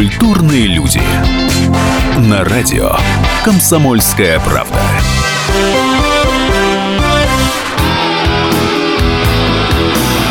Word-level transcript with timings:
Культурные 0.00 0.66
люди. 0.66 1.02
На 2.16 2.42
радио 2.42 2.96
«Комсомольская 3.44 4.40
правда». 4.40 4.80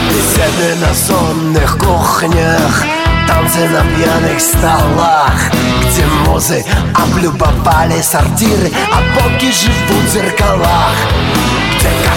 Беседы 0.09 0.75
на 0.81 0.91
сонных 0.95 1.77
кухнях 1.77 2.83
Танцы 3.27 3.69
на 3.69 3.83
пьяных 3.95 4.41
столах 4.41 5.51
Где 5.83 6.03
музы 6.25 6.65
облюбовали 6.95 8.01
сортиры 8.01 8.71
А 8.91 9.01
боги 9.13 9.51
живут 9.51 10.03
в 10.03 10.11
зеркалах 10.11 10.95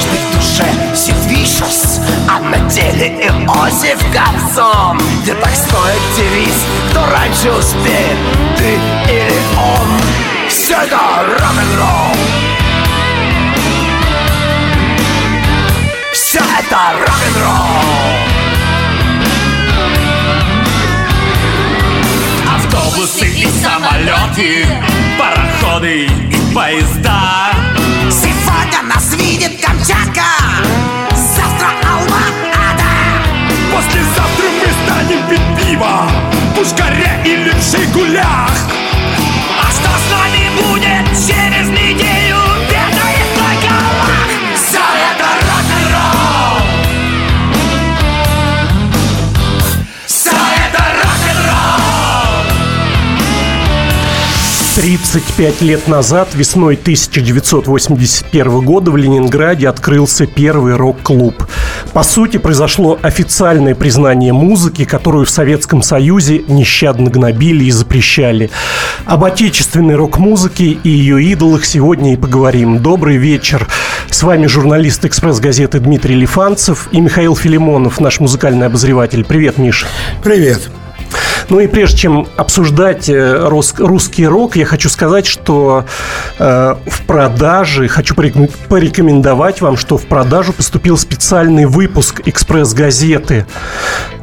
каждый 0.02 0.20
душе 0.34 0.66
Сидвишус 0.94 2.00
А 2.28 2.40
на 2.40 2.58
деле 2.68 3.08
Иосиф 3.08 3.98
Кобзон 4.12 5.00
Где 5.22 5.34
так 5.34 5.54
стоит 5.54 6.00
девиз 6.16 6.64
Кто 6.90 7.00
раньше 7.06 7.50
успеет, 7.50 8.18
ты 8.56 8.74
или 9.12 9.40
он? 9.56 10.02
Все 10.48 10.74
это 10.74 10.98
рок-н-ролл. 11.28 12.16
Все 16.12 16.40
это 16.40 16.98
рок-н-ролл. 17.00 18.22
Автобусы 22.54 23.28
и 23.28 23.46
самолеты, 23.46 24.66
пароходы 25.18 26.04
и 26.04 26.54
поезда. 26.54 27.61
Камчатка 29.82 30.22
Завтра 31.10 31.70
Алма-Ата 31.82 32.84
Послезавтра 33.74 34.46
мы 34.60 34.68
станем 34.84 35.28
пить 35.28 35.58
пиво 35.58 36.08
в 36.30 36.54
Пушкаре 36.54 37.20
или 37.24 37.50
в 37.50 37.60
Жигулях. 37.60 38.50
А 39.60 39.70
что 39.72 39.88
с 39.88 40.10
нами 40.12 40.50
будет 40.62 41.16
35 54.74 55.60
лет 55.60 55.86
назад, 55.86 56.28
весной 56.34 56.76
1981 56.76 58.60
года 58.60 58.90
в 58.90 58.96
Ленинграде 58.96 59.68
открылся 59.68 60.26
первый 60.26 60.76
рок-клуб. 60.76 61.46
По 61.92 62.02
сути, 62.02 62.38
произошло 62.38 62.98
официальное 63.02 63.74
признание 63.74 64.32
музыки, 64.32 64.86
которую 64.86 65.26
в 65.26 65.30
Советском 65.30 65.82
Союзе 65.82 66.42
нещадно 66.48 67.10
гнобили 67.10 67.64
и 67.64 67.70
запрещали. 67.70 68.50
Об 69.04 69.24
отечественной 69.24 69.96
рок-музыке 69.96 70.78
и 70.82 70.88
ее 70.88 71.22
идолах 71.22 71.66
сегодня 71.66 72.14
и 72.14 72.16
поговорим. 72.16 72.78
Добрый 72.78 73.18
вечер. 73.18 73.68
С 74.08 74.22
вами 74.22 74.46
журналист 74.46 75.04
«Экспресс-газеты» 75.04 75.80
Дмитрий 75.80 76.14
Лифанцев 76.14 76.88
и 76.92 77.00
Михаил 77.00 77.36
Филимонов, 77.36 78.00
наш 78.00 78.20
музыкальный 78.20 78.66
обозреватель. 78.66 79.22
Привет, 79.24 79.58
Миша. 79.58 79.86
Привет. 80.24 80.70
Ну 81.48 81.60
и 81.60 81.66
прежде 81.66 81.96
чем 81.98 82.26
обсуждать 82.36 83.08
э, 83.08 83.46
рус- 83.48 83.74
русский 83.78 84.26
рок, 84.26 84.56
я 84.56 84.64
хочу 84.64 84.88
сказать, 84.88 85.26
что 85.26 85.84
э, 86.38 86.74
в 86.86 87.02
продаже, 87.06 87.88
хочу 87.88 88.14
порек- 88.14 88.50
порекомендовать 88.68 89.60
вам, 89.60 89.76
что 89.76 89.98
в 89.98 90.06
продажу 90.06 90.52
поступил 90.52 90.96
специальный 90.96 91.66
выпуск 91.66 92.20
«Экспресс-газеты». 92.24 93.46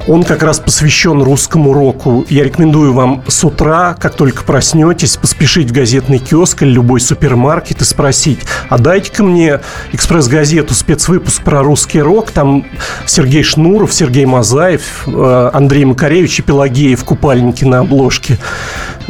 Он 0.08 0.24
как 0.24 0.42
раз 0.44 0.60
посвящен 0.60 1.22
русскому 1.22 1.74
року. 1.74 2.26
Я 2.30 2.44
рекомендую 2.44 2.94
вам 2.94 3.24
с 3.28 3.44
утра, 3.44 3.96
как 4.00 4.16
только 4.16 4.44
проснетесь, 4.44 5.18
поспешить 5.18 5.70
в 5.70 5.74
газетный 5.74 6.18
киоск 6.18 6.64
или 6.64 6.72
любой 6.72 7.00
супермаркет 7.00 7.82
и 7.82 7.86
спросить, 7.86 8.40
а 8.70 8.78
дайте-ка 8.78 9.24
мне 9.24 9.60
«Экспресс-газету», 9.92 10.74
спецвыпуск 10.74 11.44
про 11.44 11.62
русский 11.62 12.02
рок. 12.02 12.32
Там 12.32 12.66
Сергей 13.06 13.44
Шнуров, 13.44 13.94
Сергей 13.94 14.26
Мазаев, 14.26 15.04
э, 15.08 15.50
Андрей 15.54 15.86
Макаревич 15.86 16.40
и 16.40 16.42
Пелагеев 16.42 17.04
купальнике 17.04 17.66
на 17.68 17.80
обложке. 17.80 18.38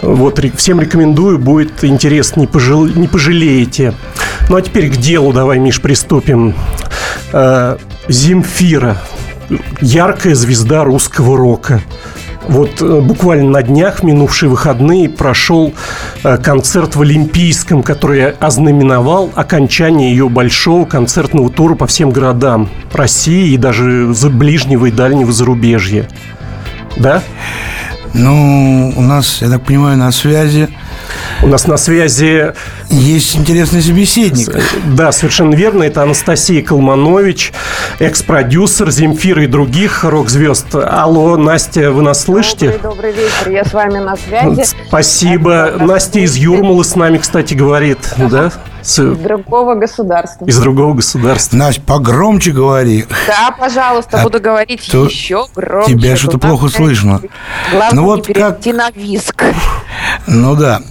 Вот, 0.02 0.44
всем 0.56 0.82
рекомендую, 0.82 1.40
будет 1.40 1.84
интересно, 1.84 2.42
не, 2.42 2.48
пожал- 2.48 2.94
не 2.98 3.08
пожалеете. 3.08 3.94
Ну, 4.50 4.56
а 4.56 4.62
теперь 4.62 4.90
к 4.90 4.98
делу 4.98 5.32
давай, 5.34 5.60
Миш, 5.60 5.80
приступим. 5.82 6.56
Э, 7.32 7.78
Земфира, 8.08 8.98
яркая 9.82 10.36
звезда 10.36 10.84
русского 10.84 11.38
рока. 11.38 11.82
Вот 12.48 12.82
э, 12.82 13.02
буквально 13.02 13.50
на 13.50 13.64
днях, 13.64 14.00
в 14.00 14.04
минувшие 14.04 14.50
выходные, 14.50 15.08
прошел 15.08 15.74
э, 16.24 16.38
концерт 16.38 16.96
в 16.96 17.02
Олимпийском, 17.02 17.84
который 17.84 18.32
ознаменовал 18.32 19.30
окончание 19.36 20.10
ее 20.10 20.30
большого 20.30 20.86
концертного 20.86 21.50
тура 21.52 21.76
по 21.76 21.86
всем 21.86 22.10
городам 22.10 22.70
России 22.92 23.54
и 23.54 23.58
даже 23.58 24.14
за 24.14 24.30
ближнего 24.30 24.88
и 24.88 24.92
дальнего 24.92 25.32
зарубежья. 25.32 26.08
Да? 26.98 27.22
Ну, 28.14 28.94
у 28.96 29.02
нас, 29.02 29.42
я 29.42 29.50
так 29.50 29.64
понимаю, 29.64 29.98
на 29.98 30.12
связи 30.12 30.70
У 31.44 31.48
нас 31.48 31.68
на 31.68 31.78
связи, 31.78 32.54
есть 32.90 33.36
интересный 33.36 33.82
собеседник. 33.82 34.50
да, 34.96 35.12
совершенно 35.12 35.54
верно, 35.54 35.84
это 35.84 36.02
Анастасия 36.04 36.62
Колманович, 36.64 37.54
экс-продюсер 38.00 38.90
Земфира 38.90 39.44
и 39.44 39.48
других 39.48 40.04
рок-звезд. 40.04 40.76
Алло, 40.76 41.38
Настя, 41.38 41.92
вы 41.92 42.02
нас 42.02 42.24
слышите? 42.24 42.78
Добрый, 42.82 43.12
добрый 43.12 43.12
вечер, 43.12 43.50
я 43.52 43.64
с 43.64 43.74
вами 43.74 44.00
на 44.00 44.16
связи. 44.18 44.66
Спасибо. 44.88 45.68
Это 45.68 45.86
Настя 45.86 46.20
из 46.20 46.36
Юрмалы 46.36 46.84
с 46.84 46.96
нами, 46.96 47.18
кстати, 47.20 47.54
говорит, 47.54 48.00
да? 48.18 48.52
С- 48.82 49.00
Из 49.00 49.18
другого 49.18 49.76
государства. 49.76 50.46
Из 50.46 50.58
другого 50.58 50.94
государства. 50.96 51.58
Настя, 51.58 51.82
погромче 51.82 52.52
говори. 52.52 53.06
Да, 53.28 53.52
пожалуйста, 53.58 54.20
А 54.22 54.24
буду 54.24 54.40
говорить 54.40 54.88
то 54.92 55.06
еще 55.06 55.46
громче. 55.56 55.94
тебя 55.94 56.16
что-то 56.16 56.38
плохо 56.40 56.68
слышно. 56.70 57.22
Главное, 57.72 57.90
Ну 57.94 58.02
не 58.02 58.08
вот 58.08 58.28
как- 58.28 58.60
перейти 58.62 58.74
на 58.74 58.90
виск. 58.92 59.44
Ну 60.28 60.56
да. 60.56 60.82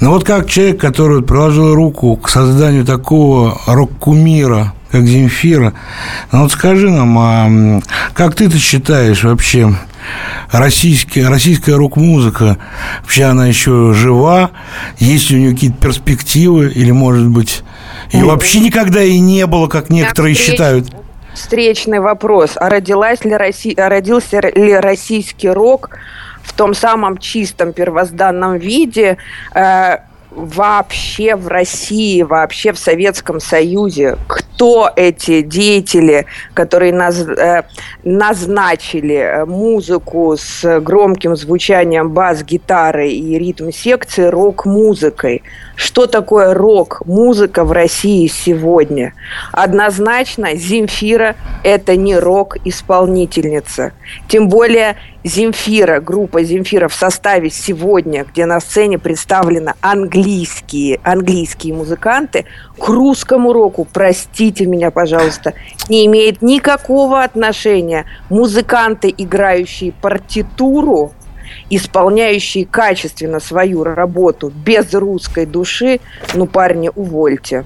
Ну 0.00 0.10
вот 0.10 0.24
как 0.24 0.48
человек, 0.48 0.80
который 0.80 1.22
приложил 1.22 1.74
руку 1.74 2.16
к 2.16 2.28
созданию 2.28 2.84
такого 2.84 3.58
рок-кумира, 3.66 4.72
как 4.90 5.02
Земфира, 5.06 5.74
ну 6.32 6.42
вот 6.42 6.52
скажи 6.52 6.90
нам, 6.90 7.18
а 7.18 7.80
как 8.14 8.34
ты-то 8.34 8.58
считаешь 8.58 9.22
вообще, 9.24 9.74
российская, 10.50 11.28
российская 11.28 11.74
рок-музыка, 11.74 12.58
вообще 13.02 13.24
она 13.24 13.46
еще 13.46 13.92
жива? 13.94 14.50
Есть 14.98 15.30
ли 15.30 15.36
у 15.36 15.40
нее 15.40 15.52
какие-то 15.52 15.78
перспективы? 15.78 16.70
Или, 16.70 16.90
может 16.90 17.26
быть, 17.26 17.62
ее 18.12 18.24
вообще 18.24 18.60
никогда 18.60 19.02
и 19.02 19.18
не 19.18 19.46
было, 19.46 19.68
как 19.68 19.90
некоторые 19.90 20.34
считают? 20.34 20.90
Встречный 21.34 22.00
вопрос. 22.00 22.52
А 22.56 22.68
родилась 22.68 23.24
ли 23.24 23.36
Россия, 23.36 23.74
а 23.76 23.88
родился 23.88 24.40
ли 24.40 24.74
российский 24.74 25.48
рок 25.48 25.90
в 26.42 26.52
том 26.54 26.74
самом 26.74 27.18
чистом 27.18 27.72
первозданном 27.72 28.56
виде 28.56 29.18
э, 29.54 29.98
вообще 30.30 31.36
в 31.36 31.48
России, 31.48 32.22
вообще 32.22 32.72
в 32.72 32.78
Советском 32.78 33.40
Союзе? 33.40 34.16
Кто 34.26 34.90
эти 34.94 35.40
деятели, 35.40 36.26
которые 36.54 36.92
наз- 36.92 37.32
э, 37.38 37.62
назначили 38.04 39.16
э, 39.16 39.44
музыку 39.44 40.36
с 40.36 40.80
громким 40.80 41.36
звучанием 41.36 42.10
бас-гитары 42.10 43.08
и 43.08 43.38
ритм-секции 43.38 44.24
рок-музыкой? 44.24 45.42
Что 45.78 46.08
такое 46.08 46.54
рок-музыка 46.54 47.62
в 47.62 47.70
России 47.70 48.26
сегодня? 48.26 49.14
Однозначно, 49.52 50.56
Земфира– 50.56 51.36
это 51.62 51.94
не 51.94 52.18
рок-исполнительница. 52.18 53.92
Тем 54.26 54.48
более 54.48 54.96
Земфира, 55.22 56.00
группа 56.00 56.42
Земфира 56.42 56.88
в 56.88 56.94
составе 56.94 57.48
сегодня, 57.50 58.24
где 58.24 58.44
на 58.44 58.58
сцене 58.58 58.98
представлены 58.98 59.74
английские, 59.80 60.98
английские 61.04 61.74
музыканты, 61.74 62.46
к 62.76 62.88
русскому 62.88 63.52
року, 63.52 63.86
простите 63.92 64.66
меня, 64.66 64.90
пожалуйста, 64.90 65.54
не 65.88 66.06
имеет 66.06 66.42
никакого 66.42 67.22
отношения. 67.22 68.04
Музыканты, 68.30 69.14
играющие 69.16 69.92
партитуру, 69.92 71.12
исполняющие 71.70 72.66
качественно 72.66 73.40
свою 73.40 73.84
работу 73.84 74.50
без 74.50 74.92
русской 74.94 75.46
души, 75.46 76.00
ну, 76.34 76.46
парни, 76.46 76.90
увольте. 76.94 77.64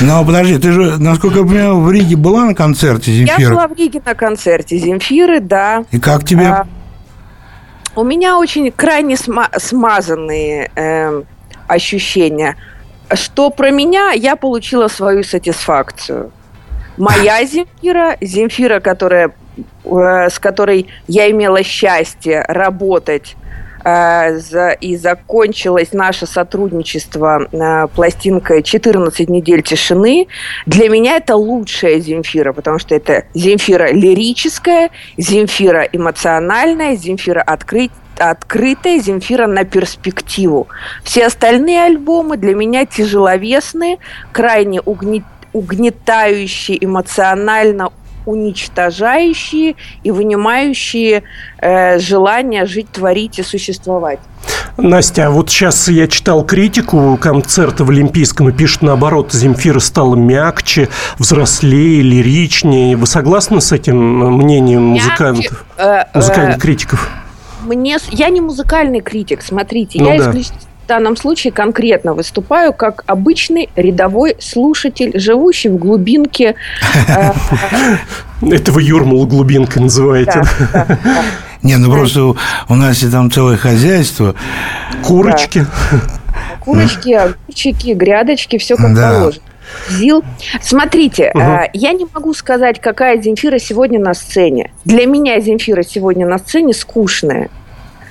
Ну, 0.00 0.24
подожди, 0.26 0.58
ты 0.58 0.72
же, 0.72 0.98
насколько 0.98 1.38
я 1.38 1.44
понимаю, 1.44 1.80
в 1.80 1.90
Риге 1.90 2.16
была 2.16 2.44
на 2.44 2.54
концерте 2.54 3.12
Я 3.12 3.26
Земфира? 3.26 3.50
была 3.54 3.68
в 3.68 3.74
Риге 3.76 4.02
на 4.04 4.14
концерте 4.14 4.76
Земфиры, 4.78 5.40
да. 5.40 5.84
И 5.90 5.98
как 5.98 6.24
тебе? 6.24 6.46
А, 6.46 6.66
у 7.94 8.04
меня 8.04 8.38
очень 8.38 8.70
крайне 8.70 9.14
сма- 9.14 9.58
смазанные 9.58 10.70
эм, 10.74 11.24
ощущения. 11.66 12.56
Что 13.12 13.48
про 13.50 13.70
меня, 13.70 14.10
я 14.10 14.36
получила 14.36 14.88
свою 14.88 15.24
сатисфакцию. 15.24 16.30
Моя 16.98 17.44
Земфира, 17.46 18.16
Земфира, 18.20 18.80
которая, 18.80 19.28
э, 19.28 19.30
с 19.84 20.38
которой 20.38 20.86
я 21.06 21.30
имела 21.30 21.62
счастье 21.62 22.44
работать 22.48 23.36
э, 23.84 24.38
и 24.80 24.96
закончилось 24.96 25.92
наше 25.92 26.26
сотрудничество 26.26 27.48
э, 27.50 27.86
пластинкой 27.94 28.60
«14 28.62 29.30
недель 29.30 29.62
тишины». 29.62 30.26
Для 30.66 30.88
меня 30.88 31.16
это 31.16 31.36
лучшая 31.36 32.00
Земфира, 32.00 32.52
потому 32.52 32.78
что 32.78 32.94
это 32.94 33.24
Земфира 33.34 33.90
лирическая, 33.92 34.90
Земфира 35.16 35.82
эмоциональная, 35.82 36.96
Земфира 36.96 37.42
открыть 37.42 37.92
открытая 38.18 38.98
Земфира 38.98 39.46
на 39.46 39.64
перспективу. 39.64 40.66
Все 41.04 41.26
остальные 41.26 41.84
альбомы 41.84 42.36
для 42.36 42.54
меня 42.54 42.84
тяжеловесные, 42.84 43.98
крайне 44.32 44.80
угнетающие 45.52 46.84
эмоционально 46.84 47.92
уничтожающие 48.28 49.74
и 50.02 50.10
вынимающие 50.10 51.22
э, 51.58 51.98
желание 51.98 52.66
жить, 52.66 52.90
творить 52.92 53.38
и 53.38 53.42
существовать. 53.42 54.20
Настя, 54.76 55.26
а 55.26 55.30
вот 55.30 55.50
сейчас 55.50 55.88
я 55.88 56.06
читал 56.06 56.44
критику 56.44 57.18
концерта 57.20 57.84
в 57.84 57.90
Олимпийском 57.90 58.48
и 58.50 58.52
пишут 58.52 58.82
наоборот, 58.82 59.32
Земфира 59.32 59.80
стала 59.80 60.14
мягче, 60.14 60.88
взрослее, 61.18 62.02
лиричнее. 62.02 62.96
Вы 62.96 63.06
согласны 63.06 63.60
с 63.60 63.72
этим 63.72 63.96
мнением 64.36 64.82
музыкантов, 64.82 65.64
э, 65.78 65.82
э, 65.82 66.04
музыкальных 66.14 66.60
критиков? 66.60 67.10
Мне, 67.62 67.96
я 68.10 68.28
не 68.28 68.40
музыкальный 68.40 69.00
критик, 69.00 69.42
смотрите, 69.42 70.00
ну, 70.00 70.12
я 70.12 70.18
да. 70.18 70.30
исключительно 70.30 70.67
данном 70.88 71.16
случае 71.16 71.52
конкретно 71.52 72.14
выступаю 72.14 72.72
как 72.72 73.04
обычный 73.06 73.68
рядовой 73.76 74.36
слушатель, 74.40 75.18
живущий 75.18 75.68
в 75.68 75.76
глубинке. 75.76 76.56
Э, 77.06 77.32
Это 78.42 78.72
вы 78.72 78.82
Юрмал 78.82 79.26
глубинкой 79.26 79.82
называете. 79.82 80.42
Не, 81.62 81.76
ну 81.76 81.92
просто 81.92 82.34
у 82.68 82.74
нас 82.74 83.02
и 83.02 83.10
там 83.10 83.30
целое 83.30 83.56
хозяйство. 83.56 84.34
Курочки. 85.02 85.66
Курочки, 86.60 87.12
огурчики, 87.12 87.94
грядочки, 87.94 88.58
все 88.58 88.76
как 88.76 88.94
положено. 88.94 89.42
Зил. 89.90 90.24
Смотрите, 90.62 91.30
угу. 91.34 91.42
э, 91.42 91.70
я 91.74 91.92
не 91.92 92.06
могу 92.14 92.32
сказать, 92.32 92.80
какая 92.80 93.20
Земфира 93.20 93.58
сегодня 93.58 94.00
на 94.00 94.14
сцене. 94.14 94.70
Для 94.84 95.06
меня 95.06 95.40
Земфира 95.40 95.82
сегодня 95.82 96.26
на 96.26 96.38
сцене 96.38 96.72
скучная. 96.72 97.50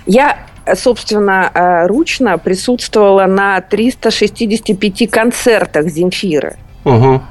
Я 0.05 0.37
собственно, 0.75 1.51
э, 1.53 1.87
ручно 1.87 2.37
присутствовала 2.37 3.25
на 3.25 3.61
365 3.61 5.07
концертах 5.07 5.87
Земфиры. 5.87 6.55
Угу. 6.85 7.21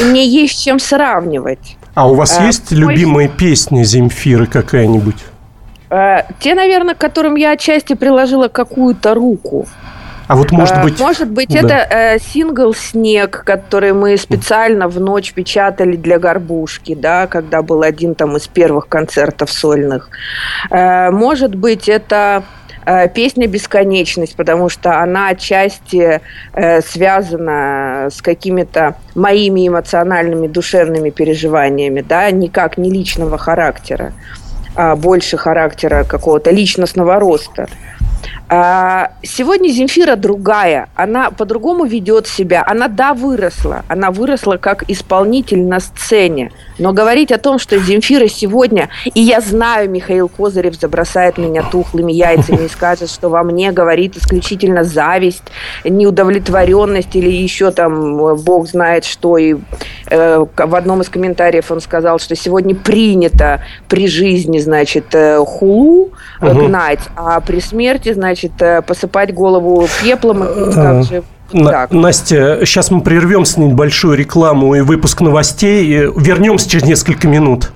И 0.00 0.04
мне 0.04 0.26
есть 0.26 0.58
с 0.58 0.62
чем 0.62 0.78
сравнивать. 0.78 1.76
А 1.94 2.08
у 2.08 2.14
вас 2.14 2.38
а, 2.38 2.44
есть 2.44 2.70
мой... 2.72 2.80
любимые 2.80 3.28
песни 3.28 3.82
Земфиры 3.82 4.46
какая-нибудь? 4.46 5.16
Те, 6.40 6.54
наверное, 6.54 6.94
к 6.94 6.98
которым 6.98 7.34
я 7.34 7.50
отчасти 7.50 7.92
приложила 7.92 8.48
какую-то 8.48 9.12
руку. 9.12 9.66
А 10.32 10.36
вот 10.36 10.50
может 10.50 10.80
быть... 10.82 10.98
Может 10.98 11.30
быть, 11.30 11.50
да. 11.50 11.58
это 11.58 11.74
э, 11.90 12.18
сингл 12.18 12.72
«Снег», 12.72 13.42
который 13.44 13.92
мы 13.92 14.16
специально 14.16 14.88
в 14.88 14.98
ночь 14.98 15.34
печатали 15.34 15.96
для 15.96 16.18
«Горбушки», 16.18 16.94
да, 16.94 17.26
когда 17.26 17.60
был 17.60 17.82
один 17.82 18.14
там 18.14 18.38
из 18.38 18.46
первых 18.46 18.88
концертов 18.88 19.50
сольных. 19.50 20.08
Э, 20.70 21.10
может 21.10 21.54
быть, 21.54 21.86
это 21.86 22.44
песня 23.08 23.46
«Бесконечность», 23.46 24.36
потому 24.36 24.68
что 24.68 25.00
она 25.00 25.28
отчасти 25.28 26.20
э, 26.52 26.80
связана 26.80 28.08
с 28.10 28.20
какими-то 28.22 28.96
моими 29.14 29.68
эмоциональными, 29.68 30.46
душевными 30.46 31.10
переживаниями, 31.10 32.00
да, 32.00 32.30
никак 32.30 32.78
не 32.78 32.90
личного 32.90 33.38
характера, 33.38 34.12
а 34.74 34.96
больше 34.96 35.36
характера 35.36 36.04
какого-то 36.04 36.50
личностного 36.50 37.18
роста. 37.18 37.68
А, 38.54 39.12
сегодня 39.22 39.70
Земфира 39.70 40.14
другая, 40.14 40.90
она 40.94 41.30
по-другому 41.30 41.86
ведет 41.86 42.26
себя. 42.26 42.62
Она, 42.66 42.88
да, 42.88 43.14
выросла, 43.14 43.82
она 43.88 44.10
выросла 44.10 44.58
как 44.58 44.84
исполнитель 44.90 45.62
на 45.62 45.80
сцене. 45.80 46.52
Но 46.78 46.92
говорить 46.92 47.32
о 47.32 47.38
том, 47.38 47.58
что 47.58 47.78
Земфира 47.78 48.28
сегодня, 48.28 48.90
и 49.14 49.22
я 49.22 49.40
знаю, 49.40 49.88
Михаил 49.88 50.28
Козырев 50.28 50.74
забросает 50.78 51.38
меня 51.38 51.62
тухлыми 51.62 52.12
яйцами 52.12 52.66
и 52.66 52.68
скажет, 52.68 53.08
что 53.08 53.30
во 53.30 53.42
мне 53.42 53.72
говорит 53.72 54.18
исключительно 54.18 54.84
зависть, 54.84 55.44
неудовлетворенность 55.84 57.16
или 57.16 57.30
еще 57.30 57.70
там 57.70 58.36
бог 58.36 58.68
знает 58.68 59.06
что. 59.06 59.38
И 59.38 59.56
э, 60.10 60.44
в 60.56 60.74
одном 60.74 61.00
из 61.00 61.08
комментариев 61.08 61.70
он 61.70 61.80
сказал, 61.80 62.18
что 62.18 62.36
сегодня 62.36 62.74
принято 62.74 63.62
при 63.88 64.08
жизни, 64.08 64.58
значит, 64.58 65.06
э, 65.14 65.38
хулу 65.38 66.10
угу. 66.42 66.66
гнать, 66.66 67.00
а 67.16 67.40
при 67.40 67.60
смерти, 67.60 68.12
значит, 68.12 68.41
значит, 68.42 68.62
э, 68.62 68.82
посыпать 68.82 69.32
голову 69.34 69.88
пеплом. 70.02 70.42
Э, 70.42 70.72
как 70.72 71.04
же 71.04 71.22
на, 71.52 71.86
Настя, 71.90 72.60
сейчас 72.64 72.90
мы 72.90 73.02
прервемся 73.02 73.60
на 73.60 73.64
небольшую 73.64 74.16
рекламу 74.16 74.74
и 74.74 74.80
выпуск 74.80 75.20
новостей. 75.20 75.86
Вернемся 76.16 76.68
через 76.68 76.84
несколько 76.84 77.28
минут. 77.28 77.72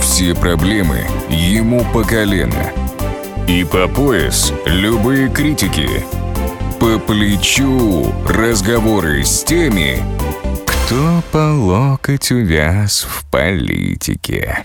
Все 0.00 0.34
проблемы 0.34 1.06
ему 1.30 1.84
по 1.92 2.04
колено. 2.04 2.70
И 3.48 3.64
по 3.64 3.88
пояс 3.88 4.52
любые 4.66 5.28
критики. 5.28 5.88
По 6.78 6.98
плечу 6.98 8.12
разговоры 8.28 9.24
с 9.24 9.42
теми, 9.42 9.98
кто 10.66 11.22
по 11.30 11.54
локоть 11.54 12.30
увяз 12.30 13.06
в 13.08 13.24
политике. 13.30 14.64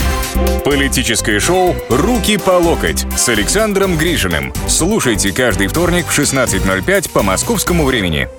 Политическое 0.63 1.39
шоу 1.39 1.75
«Руки 1.89 2.37
по 2.37 2.51
локоть» 2.51 3.05
с 3.17 3.29
Александром 3.29 3.97
Гришиным. 3.97 4.53
Слушайте 4.67 5.31
каждый 5.31 5.67
вторник 5.67 6.05
в 6.07 6.17
16.05 6.17 7.09
по 7.11 7.23
московскому 7.23 7.85
времени. 7.85 8.29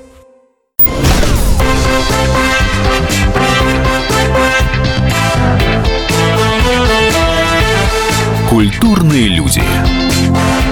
Культурные 8.48 9.28
люди. 9.28 9.62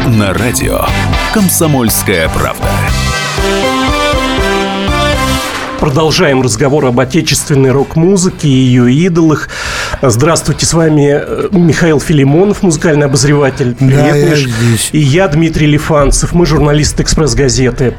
На 0.06 0.32
радио 0.32 0.84
«Комсомольская 1.32 2.28
правда». 2.28 2.68
Продолжаем 5.80 6.42
разговор 6.42 6.84
об 6.84 7.00
отечественной 7.00 7.70
рок-музыке 7.70 8.48
и 8.48 8.50
ее 8.50 8.92
идолах. 8.92 9.48
Здравствуйте, 10.02 10.64
с 10.64 10.72
вами 10.72 11.10
э, 11.12 11.48
Михаил 11.52 12.00
Филимонов, 12.00 12.62
музыкальный 12.62 13.04
обозреватель. 13.04 13.74
Привет, 13.74 13.96
да, 13.98 14.16
я 14.16 14.34
здесь. 14.34 14.88
И 14.92 14.98
я, 14.98 15.28
Дмитрий 15.28 15.66
Лифанцев, 15.66 16.32
мы 16.32 16.46
журналисты 16.46 17.02
«Экспресс-газеты». 17.02 17.98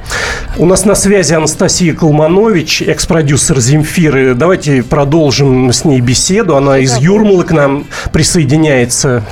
У 0.57 0.65
нас 0.65 0.83
на 0.85 0.95
связи 0.95 1.33
Анастасия 1.33 1.93
Колманович, 1.93 2.81
экс-продюсер 2.81 3.59
«Земфиры». 3.59 4.33
Давайте 4.33 4.81
продолжим 4.81 5.71
с 5.71 5.85
ней 5.85 6.01
беседу. 6.01 6.55
Она 6.55 6.79
из 6.79 6.97
Юрмалы 6.97 7.43
к 7.43 7.51
нам 7.51 7.85
присоединяется. 8.11 9.23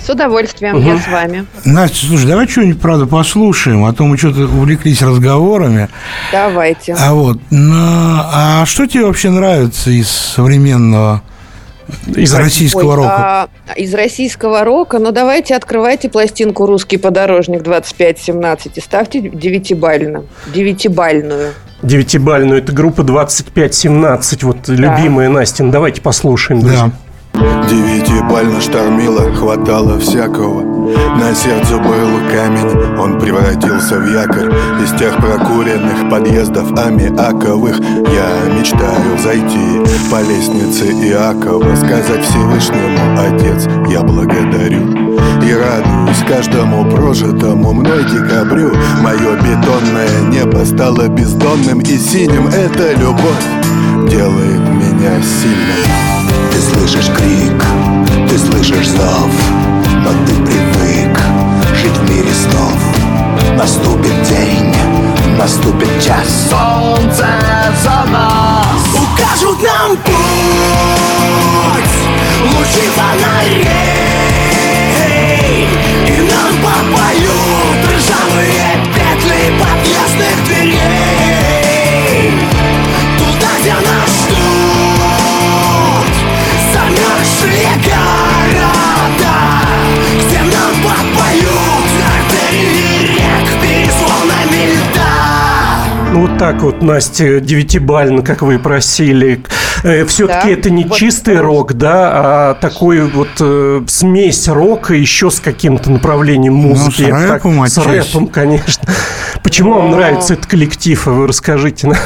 С 0.00 0.08
удовольствием, 0.08 0.76
угу. 0.76 0.86
я 0.86 0.98
с 0.98 1.08
вами. 1.08 1.46
Настя, 1.64 2.06
слушай, 2.06 2.28
давай 2.28 2.46
что-нибудь, 2.46 2.80
правда, 2.80 3.06
послушаем, 3.06 3.84
а 3.86 3.92
то 3.92 4.04
мы 4.04 4.18
что-то 4.18 4.42
увлеклись 4.42 5.02
разговорами. 5.02 5.88
Давайте. 6.30 6.94
А 6.96 7.12
вот, 7.12 7.40
ну, 7.50 7.74
а 7.76 8.64
что 8.66 8.86
тебе 8.86 9.04
вообще 9.04 9.30
нравится 9.30 9.90
из 9.90 10.08
современного 10.08 11.22
из 12.06 12.34
российского 12.34 12.90
Ой, 12.90 12.96
рока. 12.96 13.14
А, 13.16 13.48
из 13.76 13.94
российского 13.94 14.64
рока, 14.64 14.98
ну 14.98 15.12
давайте 15.12 15.54
открывайте 15.54 16.08
пластинку 16.08 16.66
«Русский 16.66 16.96
подорожник» 16.96 17.62
2517 17.62 18.78
и 18.78 18.80
ставьте 18.80 19.20
девятибально, 19.20 20.24
девятибальную. 20.52 21.52
Девятибальную. 21.82 22.58
Это 22.58 22.72
группа 22.72 23.02
2517, 23.02 24.42
вот 24.42 24.56
да. 24.66 24.72
любимая 24.74 25.28
Настя. 25.28 25.64
Давайте 25.64 26.00
послушаем. 26.00 26.60
Друзья. 26.60 26.90
Да. 27.34 27.66
Девятибально 27.68 28.60
штормило, 28.60 29.32
хватало 29.34 29.98
всякого 29.98 30.73
На 30.84 31.34
сердце 31.34 31.78
был 31.78 32.10
камень, 32.30 32.98
он 32.98 33.18
превратился 33.18 33.98
в 33.98 34.06
якорь 34.12 34.52
Из 34.82 34.90
тех 34.98 35.16
прокуренных 35.16 36.10
подъездов 36.10 36.78
аммиаковых. 36.78 37.78
Я 37.80 38.54
мечтаю 38.54 39.18
зайти 39.22 39.80
по 40.10 40.20
лестнице 40.20 40.92
Иакова 40.92 41.74
Сказать 41.76 42.22
Всевышнему, 42.26 43.18
Отец, 43.18 43.66
я 43.90 44.02
благодарю 44.02 44.92
И 45.42 45.54
радуюсь 45.54 46.22
каждому 46.28 46.84
прожитому 46.90 47.72
мной 47.72 48.04
декабрю. 48.04 48.70
Мое 49.00 49.36
бетонное 49.36 50.20
небо 50.28 50.66
стало 50.66 51.08
бездонным 51.08 51.80
и 51.80 51.96
синим 51.96 52.48
Эта 52.48 52.92
любовь 52.92 54.10
делает 54.10 54.68
меня 54.68 55.22
сильным 55.22 55.88
Ты 56.52 56.58
слышишь 56.60 57.10
крик, 57.16 57.64
ты 58.28 58.36
слышишь 58.36 58.90
зов 58.90 59.83
Но 60.04 60.10
ты 60.26 60.34
привык 60.34 61.18
жить 61.74 61.96
в 61.96 62.10
мире 62.10 62.32
снов. 62.34 62.78
Наступит 63.56 64.22
день, 64.28 64.74
наступит 65.38 65.88
час. 66.04 66.50
Солнце 66.50 67.26
за 67.82 68.04
нас. 68.10 68.82
Укажут 68.92 69.62
нам 69.62 69.96
путь. 69.96 70.14
Лучи 72.52 72.86
фонарей. 72.94 73.64
И 76.06 76.10
нам 76.20 76.52
попоют 76.62 77.80
Ржавые 77.88 78.68
петли 78.94 79.42
подъездных 79.58 80.36
дверей. 80.46 82.30
Туда, 83.18 83.52
где 83.60 83.72
нас 83.72 84.10
ждут 84.24 86.14
Замерзшие 86.74 87.72
вот 96.20 96.38
так 96.38 96.62
вот, 96.62 96.82
Настя, 96.82 97.40
девятибально, 97.40 98.22
как 98.22 98.42
вы 98.42 98.58
просили. 98.58 99.42
Все-таки 100.06 100.48
Да, 100.48 100.50
это 100.60 100.70
не 100.70 100.84
вот 100.84 100.96
чистый 100.96 101.36
хорошо. 101.36 101.46
рок, 101.54 101.72
да, 101.74 102.10
а 102.14 102.54
такой 102.54 103.02
вот 103.06 103.28
э, 103.40 103.82
смесь 103.86 104.48
рока 104.48 104.94
еще 104.94 105.30
с 105.30 105.40
каким-то 105.40 105.90
направлением 105.90 106.54
музыки. 106.54 107.02
Ну, 107.02 107.08
с 107.08 107.20
бы 107.22 107.26
так- 107.28 107.44
рэпом 107.44 107.66
С 107.66 107.78
рэпом, 107.78 108.26
конечно. 108.28 108.88
Почему 109.42 109.74
вам 109.74 109.90
Но- 109.90 109.96
нравится 109.96 110.34
этот 110.34 110.46
коллектив? 110.46 111.06
Вы 111.06 111.26
расскажите 111.26 111.88
нам. 111.88 111.96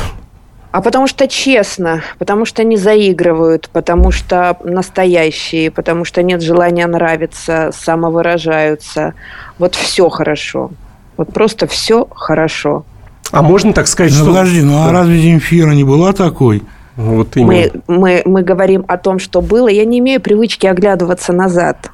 А 0.71 0.81
потому 0.83 1.07
что 1.07 1.27
честно, 1.29 2.03
потому 2.19 2.45
что 2.45 2.63
не 2.63 2.77
заигрывают, 2.77 3.71
потому 3.73 4.11
что 4.13 4.57
настоящие, 4.65 5.71
потому 5.71 6.05
что 6.05 6.23
нет 6.23 6.43
желания 6.43 6.87
нравиться, 6.87 7.71
самовыражаются. 7.73 9.15
Вот 9.59 9.75
все 9.75 10.09
хорошо. 10.09 10.71
Вот 11.17 11.33
просто 11.33 11.67
все 11.67 12.07
хорошо. 12.15 12.85
А 13.31 13.43
можно 13.43 13.73
так 13.73 13.87
сказать, 13.87 14.13
Ну, 14.13 14.19
что... 14.19 14.27
подожди, 14.27 14.63
ну 14.63 14.83
а 14.83 14.93
разве 14.93 15.19
Земфира 15.21 15.71
не 15.73 15.85
была 15.85 16.13
такой? 16.13 16.63
Вот 16.97 17.37
Мы, 17.37 17.43
именно. 17.43 17.83
мы, 17.87 18.23
мы 18.25 18.43
говорим 18.43 18.85
о 18.89 18.97
том, 18.97 19.19
что 19.19 19.41
было. 19.41 19.69
Я 19.69 19.85
не 19.85 20.01
имею 20.01 20.21
привычки 20.21 20.67
оглядываться 20.67 21.33
назад. 21.33 21.91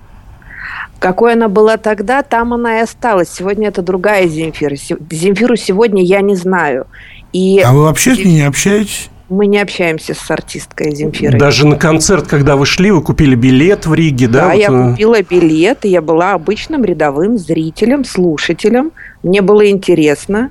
Какой 0.98 1.34
она 1.34 1.48
была 1.48 1.76
тогда, 1.76 2.22
там 2.22 2.54
она 2.54 2.78
и 2.78 2.82
осталась. 2.82 3.28
Сегодня 3.30 3.68
это 3.68 3.82
другая 3.82 4.26
Земфира. 4.26 4.76
Земфиру 4.76 5.56
сегодня 5.56 6.02
я 6.02 6.22
не 6.22 6.34
знаю. 6.34 6.86
И 7.34 7.60
А 7.60 7.72
вы 7.72 7.82
вообще 7.82 8.14
с 8.14 8.18
ней 8.18 8.36
не 8.36 8.42
общаетесь? 8.42 9.10
мы 9.28 9.46
не 9.46 9.58
общаемся 9.58 10.14
с 10.14 10.30
артисткой 10.30 10.94
Земфирой. 10.94 11.38
Даже 11.38 11.66
на 11.66 11.76
концерт, 11.76 12.26
когда 12.26 12.56
вы 12.56 12.66
шли, 12.66 12.90
вы 12.90 13.02
купили 13.02 13.34
билет 13.34 13.86
в 13.86 13.94
Риге, 13.94 14.28
да? 14.28 14.40
Да, 14.42 14.48
вот, 14.50 14.58
я 14.58 14.68
э, 14.70 14.90
купила 14.90 15.22
билет, 15.22 15.84
и 15.84 15.88
я 15.88 16.02
была 16.02 16.32
обычным 16.32 16.84
рядовым 16.84 17.38
зрителем, 17.38 18.04
слушателем. 18.04 18.92
Мне 19.22 19.42
было 19.42 19.68
интересно. 19.68 20.50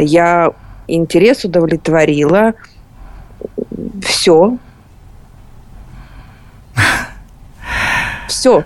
Я 0.00 0.52
интерес 0.88 1.44
удовлетворила. 1.44 2.54
Все. 4.02 4.56
Все. 8.28 8.64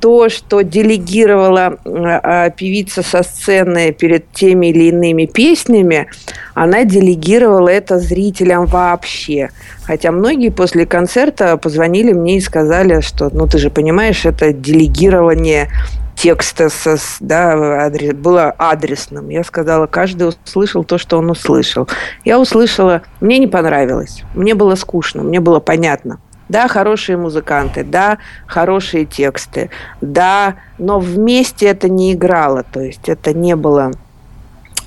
То, 0.00 0.28
что 0.28 0.60
делегировала 0.60 1.78
а, 1.84 2.50
певица 2.50 3.02
со 3.02 3.22
сцены 3.22 3.92
перед 3.92 4.30
теми 4.30 4.66
или 4.66 4.90
иными 4.90 5.24
песнями, 5.24 6.06
она 6.54 6.84
делегировала 6.84 7.70
это 7.70 7.98
зрителям 7.98 8.66
вообще. 8.66 9.50
Хотя 9.84 10.12
многие 10.12 10.50
после 10.50 10.84
концерта 10.84 11.56
позвонили 11.56 12.12
мне 12.12 12.36
и 12.36 12.40
сказали, 12.40 13.00
что, 13.00 13.30
ну 13.32 13.46
ты 13.46 13.58
же 13.58 13.70
понимаешь, 13.70 14.26
это 14.26 14.52
делегирование 14.52 15.70
текста 16.16 16.68
со, 16.70 16.96
да, 17.20 17.84
адрес, 17.84 18.14
было 18.14 18.54
адресным. 18.56 19.28
Я 19.28 19.44
сказала, 19.44 19.86
каждый 19.86 20.28
услышал 20.28 20.82
то, 20.82 20.98
что 20.98 21.18
он 21.18 21.30
услышал. 21.30 21.88
Я 22.24 22.40
услышала, 22.40 23.02
мне 23.20 23.38
не 23.38 23.46
понравилось, 23.46 24.24
мне 24.34 24.54
было 24.54 24.74
скучно, 24.74 25.22
мне 25.22 25.40
было 25.40 25.60
понятно. 25.60 26.18
Да, 26.48 26.68
хорошие 26.68 27.16
музыканты, 27.16 27.82
да, 27.82 28.18
хорошие 28.46 29.04
тексты, 29.04 29.70
да, 30.00 30.56
но 30.78 31.00
вместе 31.00 31.66
это 31.66 31.88
не 31.88 32.12
играло, 32.12 32.62
то 32.62 32.80
есть 32.80 33.08
это 33.08 33.32
не 33.32 33.56
было 33.56 33.90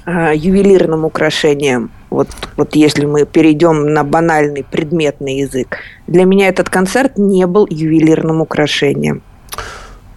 а, 0.05 0.33
ювелирным 0.33 1.03
украшением. 1.03 1.91
Вот, 2.09 2.29
вот 2.55 2.75
если 2.75 3.05
мы 3.05 3.25
перейдем 3.25 3.93
на 3.93 4.03
банальный 4.03 4.63
предметный 4.63 5.39
язык. 5.39 5.77
Для 6.07 6.23
меня 6.23 6.47
этот 6.47 6.69
концерт 6.69 7.17
не 7.17 7.45
был 7.45 7.67
ювелирным 7.69 8.41
украшением. 8.41 9.21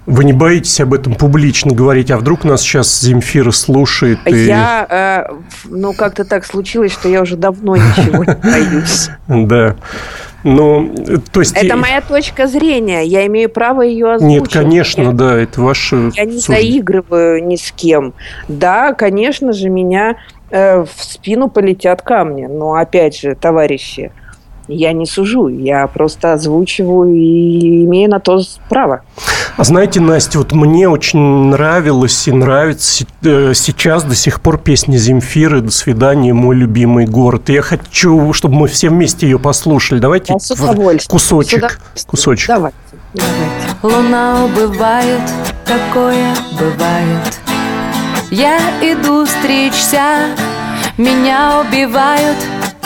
Вы 0.06 0.24
не 0.24 0.32
боитесь 0.32 0.80
об 0.80 0.94
этом 0.94 1.14
публично 1.14 1.72
говорить, 1.72 2.10
а 2.10 2.16
вдруг 2.16 2.44
нас 2.44 2.62
сейчас 2.62 3.00
Земфира 3.00 3.52
слушает 3.52 4.18
и... 4.26 4.46
Я, 4.46 4.86
э, 5.28 5.34
ну, 5.68 5.92
как-то 5.92 6.24
так 6.24 6.44
случилось, 6.44 6.92
что 6.92 7.08
я 7.08 7.22
уже 7.22 7.36
давно 7.36 7.76
ничего 7.76 8.24
не 8.24 8.34
боюсь. 8.42 9.10
Да. 9.28 9.76
Ну, 10.42 10.92
то 11.30 11.40
есть... 11.40 11.56
Это 11.56 11.76
моя 11.76 12.00
точка 12.00 12.48
зрения, 12.48 13.02
я 13.02 13.26
имею 13.26 13.48
право 13.48 13.82
ее 13.82 14.14
озвучить. 14.14 14.40
Нет, 14.40 14.52
конечно, 14.52 15.12
да, 15.12 15.38
это 15.38 15.60
ваше... 15.60 16.10
Я 16.16 16.24
не 16.24 16.38
заигрываю 16.38 17.46
ни 17.46 17.54
с 17.54 17.70
кем. 17.70 18.12
Да, 18.48 18.94
конечно 18.94 19.52
же, 19.52 19.68
меня 19.68 20.16
э, 20.50 20.82
в 20.82 21.04
спину 21.04 21.48
полетят 21.48 22.02
камни. 22.02 22.46
Но 22.46 22.74
опять 22.74 23.16
же, 23.16 23.36
товарищи, 23.36 24.10
я 24.66 24.92
не 24.92 25.06
сужу, 25.06 25.46
я 25.46 25.86
просто 25.86 26.32
озвучиваю 26.32 27.14
и 27.14 27.84
имею 27.84 28.10
на 28.10 28.18
то 28.18 28.40
право. 28.68 29.02
А 29.56 29.64
знаете, 29.64 30.00
Настя, 30.00 30.38
вот 30.38 30.52
мне 30.52 30.88
очень 30.88 31.18
нравилось 31.18 32.26
и 32.26 32.32
нравится 32.32 33.04
э, 33.22 33.52
сейчас 33.54 34.02
до 34.04 34.14
сих 34.14 34.40
пор 34.40 34.58
песня 34.58 34.96
Земфиры 34.96 35.60
«До 35.60 35.70
свидания, 35.70 36.32
мой 36.32 36.56
любимый 36.56 37.06
город». 37.06 37.50
И 37.50 37.52
я 37.52 37.62
хочу, 37.62 38.32
чтобы 38.32 38.54
мы 38.54 38.68
все 38.68 38.88
вместе 38.88 39.26
ее 39.26 39.38
послушали. 39.38 39.98
Давайте 39.98 40.32
удовольствием. 40.32 41.10
кусочек. 41.10 41.80
Кусочек. 42.06 42.48
Давайте. 42.48 42.76
давайте. 43.12 43.76
Луна 43.82 44.44
убывает, 44.46 45.22
такое 45.66 46.34
бывает. 46.58 47.40
Я 48.30 48.58
иду 48.80 49.26
стричься, 49.26 50.28
меня 50.96 51.60
убивают, 51.60 52.38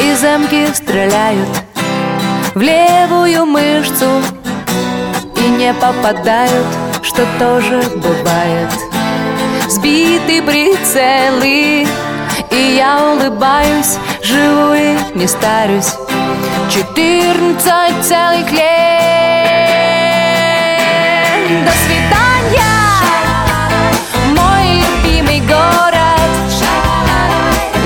и 0.02 0.14
замки 0.14 0.66
стреляют 0.75 1.49
в 2.54 2.61
левую 2.61 3.44
мышцу 3.44 4.23
не 5.66 5.75
попадают, 5.75 6.66
что 7.02 7.26
тоже 7.40 7.82
бывает. 7.96 8.73
Сбиты 9.68 10.40
прицелы, 10.42 11.88
и 12.52 12.76
я 12.76 13.00
улыбаюсь, 13.02 13.96
живу 14.23 14.75
и 14.75 14.96
не 15.16 15.26
старюсь. 15.26 15.92
Четырнадцать 16.70 18.00
целых 18.00 18.49
лет. 18.52 18.62
До 21.64 21.73
свидания, 21.85 22.76
мой 24.37 24.85
любимый 24.85 25.40
город. 25.40 26.30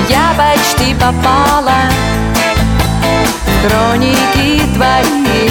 Я 0.07 0.35
почти 0.37 0.93
попала 0.93 1.89
в 3.47 3.67
хроники 3.67 4.61
твои. 4.75 5.50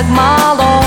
Так 0.00 0.08
мало. 0.10 0.82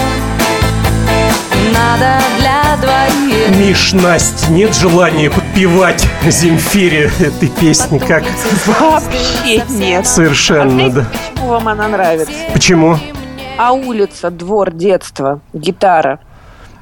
Надо 1.74 2.20
для 2.40 2.78
двоих. 2.82 3.58
Миш, 3.58 3.94
Настя, 3.94 4.52
нет 4.52 4.76
желания 4.76 5.30
подпевать 5.30 6.08
Земфире 6.26 7.12
этой 7.20 7.50
песни? 7.50 8.00
Как 8.00 8.24
Вообще 8.66 9.64
нет. 9.70 10.08
совершенно, 10.08 10.90
да. 10.90 11.06
Почему 11.34 11.48
вам 11.48 11.68
она 11.68 11.88
нравится? 11.88 12.34
Почему? 12.54 12.98
А 13.58 13.74
улица, 13.74 14.32
двор, 14.32 14.72
детство, 14.72 15.42
гитара. 15.54 16.20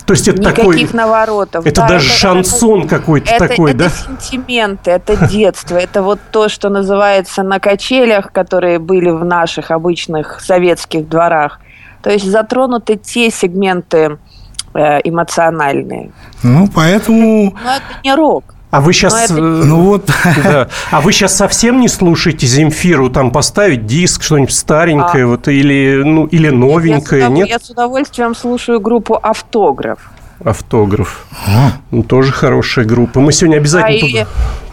То 0.05 0.13
есть 0.13 0.27
это 0.27 0.41
Никаких 0.41 0.87
такой... 0.87 0.89
наворотов. 0.93 1.65
Это 1.65 1.81
Да, 1.81 1.87
даже 1.87 2.09
шансон 2.09 2.87
какой-то 2.87 3.31
это, 3.31 3.47
такой, 3.47 3.71
это 3.71 3.79
да? 3.79 3.89
сентименты, 3.89 4.91
это 4.91 5.27
детство, 5.27 5.77
это 5.77 6.01
вот 6.01 6.19
то, 6.31 6.49
что 6.49 6.69
называется 6.69 7.43
на 7.43 7.59
качелях, 7.59 8.31
которые 8.31 8.79
были 8.79 9.09
в 9.09 9.23
наших 9.23 9.71
обычных 9.71 10.39
советских 10.41 11.07
дворах. 11.07 11.59
То 12.01 12.09
есть 12.09 12.25
затронуты 12.25 12.95
те 12.97 13.29
сегменты 13.29 14.17
э, 14.73 14.99
эмоциональные. 15.03 16.11
Ну, 16.43 16.67
поэтому... 16.73 17.55
Но 17.63 17.71
это 17.75 17.83
не 18.03 18.13
рок. 18.15 18.43
А 18.71 18.79
вы 18.79 18.93
сейчас... 18.93 19.25
это- 19.29 19.33
Ну 19.41 19.81
вот, 19.81 20.09
Да. 20.43 20.67
А 20.91 21.01
вы 21.01 21.11
сейчас 21.11 21.35
совсем 21.35 21.79
не 21.81 21.87
слушаете 21.89 22.47
Земфиру? 22.47 23.09
Там 23.09 23.31
поставить 23.31 23.85
диск, 23.85 24.23
что-нибудь 24.23 24.53
старенькое, 24.53 25.25
вот, 25.27 25.47
или, 25.47 26.01
ну, 26.05 26.25
или 26.25 26.45
Я 26.45 26.51
новенькое, 26.53 27.25
удов- 27.27 27.33
нет? 27.33 27.49
я 27.49 27.59
с 27.59 27.69
удовольствием 27.69 28.33
слушаю 28.35 28.79
группу 28.79 29.19
«Автограф». 29.21 30.11
Автограф. 30.43 31.25
Ну, 31.91 32.01
тоже 32.03 32.31
хорошая 32.31 32.85
группа. 32.85 33.19
Мы 33.19 33.31
сегодня 33.31 33.57
А 33.57 33.59
обязательно... 33.59 34.07
и 34.07 34.25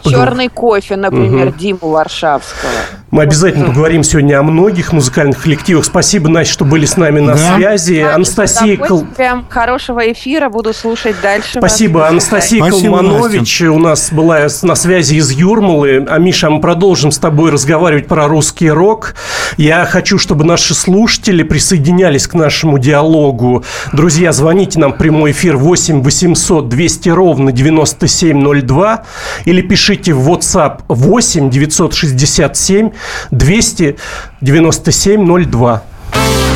пог- 0.03 0.11
«Черный 0.11 0.47
кофе», 0.47 0.95
например, 0.95 1.51
Диму 1.51 1.89
Варшавского. 1.89 2.71
Мы 3.11 3.23
обязательно 3.23 3.65
поговорим 3.65 4.03
сегодня 4.03 4.39
о 4.39 4.43
многих 4.43 4.93
музыкальных 4.93 5.41
коллективах. 5.41 5.83
Спасибо, 5.83 6.29
Настя, 6.29 6.53
что 6.53 6.65
были 6.65 6.85
с 6.85 6.95
нами 6.95 7.19
на 7.19 7.33
Да. 7.33 7.55
связи. 7.55 8.03
С 8.03 8.13
Анастасия 8.15 8.77
Кол- 8.77 8.97
удовольствием. 8.99 9.45
Хорошего 9.49 10.11
эфира. 10.11 10.49
Буду 10.49 10.73
слушать 10.75 11.15
дальше. 11.21 11.57
Спасибо. 11.57 11.97
вас. 11.99 12.11
Анастасия 12.11 12.63
Спасибо, 12.63 12.97
Колманович 12.99 13.61
у 13.63 13.79
нас 13.79 14.09
была 14.11 14.47
на 14.61 14.75
связи 14.75 15.15
из 15.15 15.31
Юрмалы. 15.31 16.05
А, 16.07 16.19
Миша, 16.19 16.51
мы 16.51 16.61
продолжим 16.61 17.11
с 17.11 17.17
тобой 17.17 17.49
разговаривать 17.49 18.07
про 18.07 18.27
русский 18.27 18.69
рок. 18.69 19.15
Я 19.57 19.85
хочу, 19.85 20.19
чтобы 20.19 20.43
наши 20.43 20.75
слушатели 20.75 21.41
присоединялись 21.41 22.27
к 22.27 22.35
нашему 22.35 22.77
диалогу. 22.77 23.63
Друзья, 23.91 24.31
звоните 24.31 24.77
нам 24.79 24.93
в 24.93 24.97
прямой 24.97 25.31
эфир 25.31 25.57
8 25.57 26.03
800 26.03 26.69
200 26.69 27.09
ровно 27.09 27.51
9702 27.51 29.03
или 29.45 29.61
пишите 29.61 30.13
в 30.13 30.29
WhatsApp 30.29 30.81
8 30.87 31.49
967 31.49 32.91
297 33.31 35.45
02. 35.45 35.83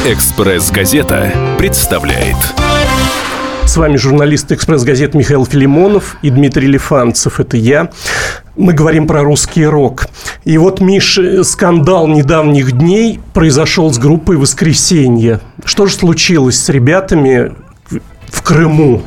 «Экспресс-газета» 0.05 1.31
представляет. 1.57 2.35
С 3.65 3.77
вами 3.77 3.95
журналист 3.95 4.51
«Экспресс-газет» 4.51 5.15
Михаил 5.15 5.45
Филимонов 5.45 6.17
и 6.21 6.29
Дмитрий 6.29 6.67
Лифанцев. 6.67 7.39
Это 7.39 7.57
я. 7.57 7.89
Мы 8.55 8.73
говорим 8.73 9.07
про 9.07 9.23
русский 9.23 9.65
рок. 9.65 10.07
И 10.43 10.57
вот, 10.57 10.81
Миш, 10.81 11.17
скандал 11.43 12.07
недавних 12.07 12.73
дней 12.73 13.19
произошел 13.33 13.91
с 13.91 13.97
группой 13.97 14.37
«Воскресенье». 14.37 15.39
Что 15.63 15.87
же 15.87 15.95
случилось 15.95 16.59
с 16.59 16.69
ребятами 16.69 17.53
в 18.27 18.41
Крыму? 18.43 19.01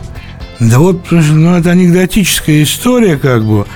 Да 0.60 0.78
вот, 0.78 1.10
ну, 1.10 1.56
это 1.56 1.70
анекдотическая 1.70 2.62
история, 2.62 3.16
как 3.16 3.44
бы. 3.44 3.66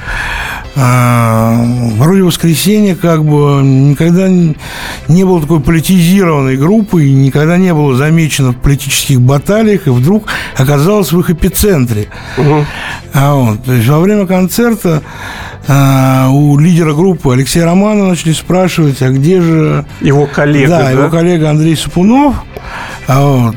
А, 0.76 1.62
вроде 1.96 2.22
воскресенье, 2.22 2.94
как 2.94 3.24
бы, 3.24 3.60
никогда 3.62 4.28
не 4.28 5.24
было 5.24 5.40
такой 5.40 5.60
политизированной 5.60 6.56
группы, 6.56 7.04
и 7.04 7.12
никогда 7.12 7.56
не 7.56 7.74
было 7.74 7.94
замечено 7.96 8.52
в 8.52 8.56
политических 8.56 9.20
баталиях, 9.20 9.88
и 9.88 9.90
вдруг 9.90 10.28
оказалось 10.56 11.12
в 11.12 11.20
их 11.20 11.30
эпицентре. 11.30 12.08
А 13.12 13.34
вот, 13.34 13.64
то 13.64 13.72
есть 13.72 13.88
во 13.88 13.98
время 13.98 14.26
концерта 14.26 15.02
а, 15.68 16.28
у 16.30 16.56
лидера 16.58 16.94
группы 16.94 17.32
Алексея 17.32 17.64
Романова 17.64 18.10
начали 18.10 18.32
спрашивать, 18.32 19.02
а 19.02 19.10
где 19.10 19.40
же 19.40 19.84
Его 20.00 20.26
коллега, 20.26 20.68
да, 20.68 20.82
да? 20.82 20.90
его 20.92 21.10
коллега 21.10 21.50
Андрей 21.50 21.76
Сапунов. 21.76 22.36
А, 23.08 23.20
вот. 23.20 23.56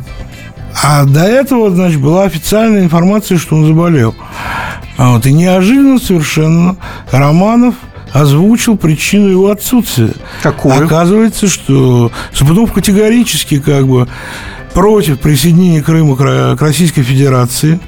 А 0.81 1.05
до 1.05 1.21
этого, 1.23 1.69
значит, 1.71 2.01
была 2.01 2.23
официальная 2.23 2.83
информация, 2.83 3.37
что 3.37 3.55
он 3.55 3.65
заболел. 3.67 4.15
А 4.97 5.11
вот, 5.11 5.25
и 5.25 5.33
неожиданно 5.33 5.99
совершенно 5.99 6.75
Романов 7.11 7.75
озвучил 8.11 8.77
причину 8.77 9.27
его 9.27 9.49
отсутствия. 9.49 10.13
Какую? 10.43 10.85
Оказывается, 10.85 11.47
что 11.47 12.11
Сапунов 12.31 12.71
категорически 12.73 13.59
как 13.59 13.87
бы 13.87 14.07
против 14.73 15.19
присоединения 15.19 15.81
Крыма 15.81 16.15
к 16.15 16.21
Ро- 16.21 16.55
к 16.55 16.61
Российской 16.61 17.01
Федерации. 17.03 17.79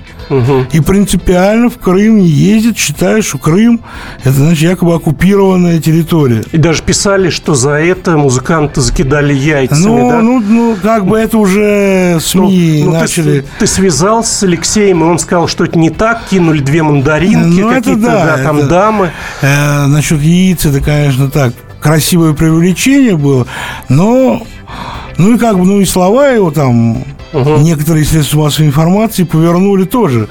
И 0.72 0.80
принципиально 0.80 1.70
в 1.70 1.78
Крым 1.78 2.18
не 2.20 2.28
ездит, 2.28 2.78
считая, 2.78 3.22
что 3.22 3.38
Крым– 3.38 3.82
это, 4.24 4.32
значит, 4.32 4.64
якобы 4.64 4.96
оккупированная 4.96 5.80
территория. 5.80 6.44
И 6.52 6.58
даже 6.58 6.82
писали, 6.84 7.30
что 7.30 7.54
за 7.56 7.72
это 7.72 8.18
музыканты 8.18 8.82
закидали 8.82 9.34
яйцами, 9.34 9.80
Ну, 9.86 10.10
да? 10.10 10.22
ну, 10.22 10.40
ну, 10.40 10.78
как 10.82 11.06
бы 11.06 11.18
это 11.18 11.38
уже 11.38 12.14
Ну, 12.16 12.20
СМИ 12.20 12.82
ну, 12.86 12.92
ты 12.92 12.98
начали. 12.98 13.42
с- 13.42 13.60
Ты, 13.60 13.68
связался 13.68 14.34
с 14.36 14.44
Алексеем, 14.44 15.02
и 15.02 15.06
он 15.06 15.20
сказал, 15.20 15.48
что 15.48 15.64
это 15.64 15.78
не 15.78 15.90
так, 15.90 16.24
кинули 16.30 16.60
две 16.60 16.82
мандаринки, 16.84 17.60
Ну, 17.62 17.70
какие-то, 17.70 18.00
да, 18.02 18.38
да, 18.38 18.44
там 18.44 18.58
это- 18.60 18.68
дамы. 18.68 19.12
Э, 19.42 19.86
насчет 19.88 20.20
яиц, 20.22 20.66
это, 20.66 20.82
конечно, 20.82 21.30
так, 21.30 21.54
красивое 21.82 22.34
преувеличение 22.34 23.16
было, 23.16 23.46
но, 23.90 24.42
ну 25.18 25.36
и 25.36 25.38
как 25.38 25.60
бы, 25.60 25.66
ну 25.66 25.80
и 25.82 25.86
слова 25.86 26.30
его 26.30 26.50
там, 26.50 27.04
некоторые 27.60 28.06
средства 28.06 28.40
массовой 28.42 28.68
информации 28.68 29.24
повернули 29.24 29.84
тоже 29.86 30.28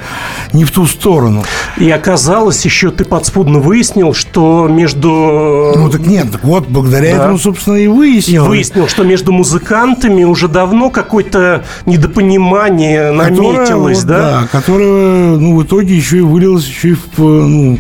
не 0.53 0.65
в 0.65 0.71
ту 0.71 0.87
сторону. 0.87 1.45
И 1.77 1.91
оказалось, 1.91 2.65
еще 2.65 2.91
ты 2.91 3.05
подспудно 3.05 3.59
выяснил, 3.59 4.15
что 4.15 4.69
между... 4.69 5.73
Ну 5.77 5.91
так 5.91 6.07
нет, 6.07 6.31
так 6.33 6.45
вот, 6.45 6.67
благодаря 6.69 7.17
Да. 7.17 7.23
этому, 7.25 7.39
собственно, 7.39 7.77
и 7.77 7.85
И 7.85 7.89
выяснил. 7.89 8.45
выяснил, 8.47 8.89
что 8.89 9.03
между 9.05 9.33
музыкантами 9.33 10.25
уже 10.25 10.49
давно 10.49 10.91
какое-то 10.91 11.65
недопонимание 11.87 13.11
наметилось, 13.13 13.99
вот, 13.99 14.07
да? 14.07 14.49
которое, 14.53 15.37
ну, 15.37 15.57
в 15.57 15.63
итоге 15.65 15.97
еще 15.97 16.19
и 16.19 16.21
вылилось 16.21 16.67
еще 16.67 16.91
и 16.91 16.95
в, 16.95 17.19
ну, 17.19 17.79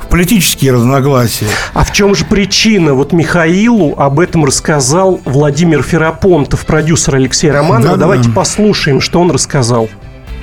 в 0.00 0.06
политические 0.08 0.72
разногласия. 0.72 1.46
А 1.74 1.84
в 1.84 1.92
чем 1.92 2.14
же 2.14 2.24
причина? 2.24 2.94
Вот 2.94 3.12
Михаилу 3.12 3.94
об 3.96 4.20
этом 4.20 4.44
рассказал 4.44 5.20
Владимир 5.24 5.82
Ферапонтов, 5.82 6.66
продюсер 6.66 7.16
Алексея 7.16 7.52
Романова. 7.52 7.82
Да-да. 7.90 7.96
Давайте 8.00 8.30
послушаем, 8.30 8.57
что 9.00 9.20
он 9.20 9.30
рассказал. 9.30 9.88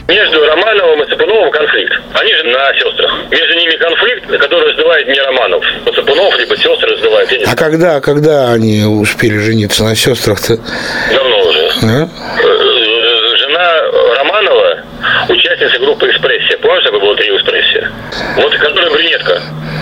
Между 0.08 0.45
Романовым 0.45 1.04
и 1.04 1.10
Сапуновым 1.10 1.51
конфликт. 1.51 1.93
Они 2.13 2.32
же 2.34 2.43
на 2.45 2.73
сестрах. 2.75 3.12
Между 3.30 3.56
ними 3.58 3.75
конфликт, 3.75 4.25
который 4.39 4.69
раздувает 4.69 5.08
не 5.08 5.19
Романов. 5.19 5.65
Сапунов, 5.93 6.38
либо 6.38 6.56
сестры 6.56 6.95
не 7.38 7.43
А 7.43 7.56
когда, 7.56 7.99
когда 7.99 8.54
они 8.54 8.84
успели 8.84 9.38
жениться 9.38 9.84
на 9.84 9.95
сестрах-то? 9.95 10.58
Давно 11.13 11.39
уже. 11.41 11.69
А? 11.84 12.08
Э, 12.08 13.38
Жена 13.38 13.82
Романова, 14.17 14.84
участница 15.30 15.80
группы 15.80 16.10
«Экспрессия». 16.10 16.58
Помнишь, 16.60 16.84
такой 16.84 16.99
было 17.01 17.15
трио 17.17 17.36
«Экспрессия»? 17.38 17.85
Вот, 18.36 18.54
которая 18.58 18.89
брюнетка. 18.91 19.41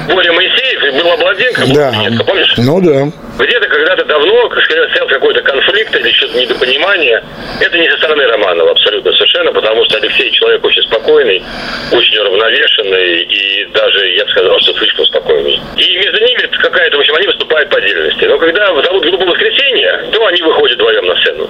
Боря 0.10 0.34
Моисеев, 0.34 0.84
и 0.84 0.92
была 1.02 1.16
была 1.18 1.34
Да. 1.34 1.92
брюнетка, 1.92 2.24
помнишь? 2.26 2.54
Ну 2.58 2.82
да. 2.82 3.12
Где-то 3.44 3.68
когда-то 3.68 4.06
давно, 4.06 4.50
сказать, 4.64 4.90
стоял 4.92 5.08
какой-то 5.08 5.42
конфликт 5.42 5.96
или 5.96 6.12
что-то 6.12 6.38
недопонимание. 6.40 7.24
Это 7.60 7.78
не 7.78 7.90
со 7.90 7.98
стороны 7.98 8.28
Романова 8.28 8.72
абсолютно 8.72 9.12
совершенно, 9.14 9.52
потому 9.54 9.84
что 9.86 9.98
Алексей 9.98 10.30
человек 10.32 10.64
очень 10.64 10.84
спокойный, 10.84 11.44
очень 11.92 12.18
уравновешенный 12.18 13.24
и 13.24 13.66
даже, 13.74 14.08
я 14.16 14.26
бы 14.26 14.32
сказал, 14.32 14.60
что 14.60 14.74
слишком 14.74 15.06
спокойный. 15.06 15.60
И 15.78 15.98
между 15.98 16.20
ними 16.24 16.50
какая-то, 16.62 16.98
в 16.98 17.00
общем, 17.00 17.16
они 17.16 17.28
выступают 17.28 17.70
по 17.70 17.78
отдельности. 17.78 18.26
Но 18.26 18.38
когда 18.38 18.68
зовут 18.84 19.04
группу 19.04 19.26
«Воскресенье», 19.26 20.10
то 20.12 20.26
они 20.28 20.42
выходят 20.42 20.78
вдвоем 20.78 21.06
на 21.06 21.16
сцену. 21.22 21.50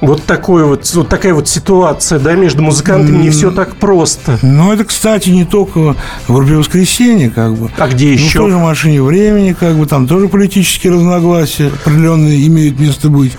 Вот, 0.00 0.22
такой 0.24 0.64
вот, 0.64 0.88
вот 0.94 1.08
такая 1.08 1.34
вот 1.34 1.48
ситуация, 1.48 2.20
да, 2.20 2.34
между 2.34 2.62
музыкантами 2.62 3.16
не 3.16 3.30
все 3.30 3.50
так 3.50 3.76
просто. 3.76 4.38
Ну, 4.42 4.72
это, 4.72 4.84
кстати, 4.84 5.30
не 5.30 5.44
только 5.44 5.96
в 6.28 6.34
группе 6.34 6.54
«Воскресенье», 6.54 7.30
как 7.30 7.54
бы. 7.56 7.70
А 7.76 7.88
где 7.88 8.06
Ну, 8.06 8.12
еще? 8.12 8.38
в 8.38 8.42
той 8.42 8.50
же 8.52 8.58
«Машине 8.58 9.02
времени», 9.02 9.56
как 9.58 9.74
бы, 9.76 9.86
там 9.86 10.06
тоже 10.06 10.28
политические 10.28 10.92
разногласия 10.92 11.66
определенные 11.66 12.46
имеют 12.46 12.78
место 12.78 13.08
быть. 13.08 13.36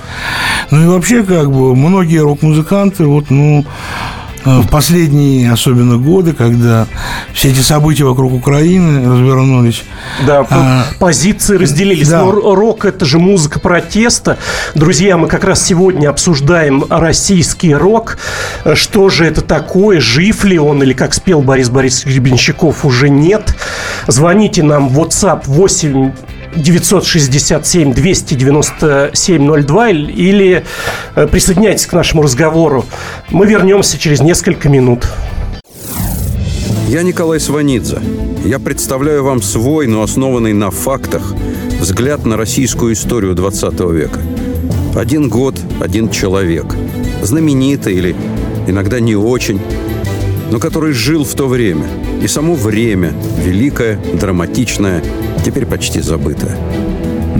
Ну, 0.69 0.83
и 0.83 0.87
вообще, 0.87 1.23
как 1.23 1.49
бы, 1.49 1.75
многие 1.75 2.17
рок-музыканты, 2.21 3.05
вот, 3.05 3.29
ну, 3.29 3.65
в 4.45 4.67
последние, 4.69 5.51
особенно 5.51 5.97
годы, 5.97 6.33
когда 6.33 6.87
все 7.33 7.49
эти 7.49 7.59
события 7.59 8.03
вокруг 8.05 8.33
Украины 8.33 9.09
развернулись, 9.11 9.83
Да, 10.25 10.45
А, 10.49 10.83
позиции 10.99 11.57
разделились. 11.57 12.07
да. 12.09 12.23
Но 12.23 12.29
р- 12.31 12.57
рок 12.57 12.85
это 12.85 13.05
же 13.05 13.19
музыка 13.19 13.59
протеста. 13.59 14.37
Друзья, 14.75 15.17
мы 15.17 15.27
как 15.27 15.43
раз 15.43 15.63
сегодня 15.65 16.09
обсуждаем 16.09 16.85
российский 16.89 17.73
рок. 17.73 18.17
Э, 18.63 18.75
Что 18.75 19.09
же 19.09 19.25
это 19.25 19.41
такое? 19.41 19.99
Жив 19.99 20.43
ли 20.45 20.57
он? 20.57 20.81
Или, 20.83 20.93
как 20.93 21.13
спел 21.13 21.41
Борис 21.41 21.69
Борисович 21.69 22.15
Гребенщиков, 22.15 22.85
уже 22.85 23.09
нет? 23.09 23.55
Звоните 24.07 24.63
нам 24.63 24.89
в 24.89 24.99
WhatsApp 24.99 25.41
8 25.45 26.11
967 26.55 27.93
297 27.93 29.63
02 29.63 29.89
или 29.89 30.65
э, 31.15 31.27
присоединяйтесь 31.27 31.85
к 31.85 31.93
нашему 31.93 32.23
разговору. 32.23 32.85
Мы 33.29 33.45
вернемся 33.45 33.97
через 33.97 34.21
несколько 34.21 34.69
минут. 34.69 35.07
Я 36.87 37.03
Николай 37.03 37.39
Сванидзе. 37.39 37.99
Я 38.43 38.57
представляю 38.57 39.23
вам 39.23 39.41
свой, 39.41 39.85
но 39.85 40.01
основанный 40.01 40.53
на 40.53 40.71
фактах, 40.71 41.35
взгляд 41.79 42.25
на 42.25 42.35
российскую 42.35 42.93
историю 42.93 43.35
20 43.35 43.79
века. 43.91 44.19
Один 44.95 45.29
год, 45.29 45.59
один 45.79 46.09
человек. 46.09 46.65
Знаменитый 47.21 47.93
или 47.93 48.15
иногда 48.67 48.99
не 48.99 49.15
очень, 49.15 49.61
но 50.51 50.57
который 50.59 50.93
жил 50.93 51.23
в 51.23 51.33
то 51.35 51.47
время. 51.47 51.85
И 52.23 52.27
само 52.27 52.55
время, 52.55 53.13
великое, 53.43 53.99
драматичное, 54.13 55.03
теперь 55.49 55.65
почти 55.65 55.99
забыто. 55.99 56.55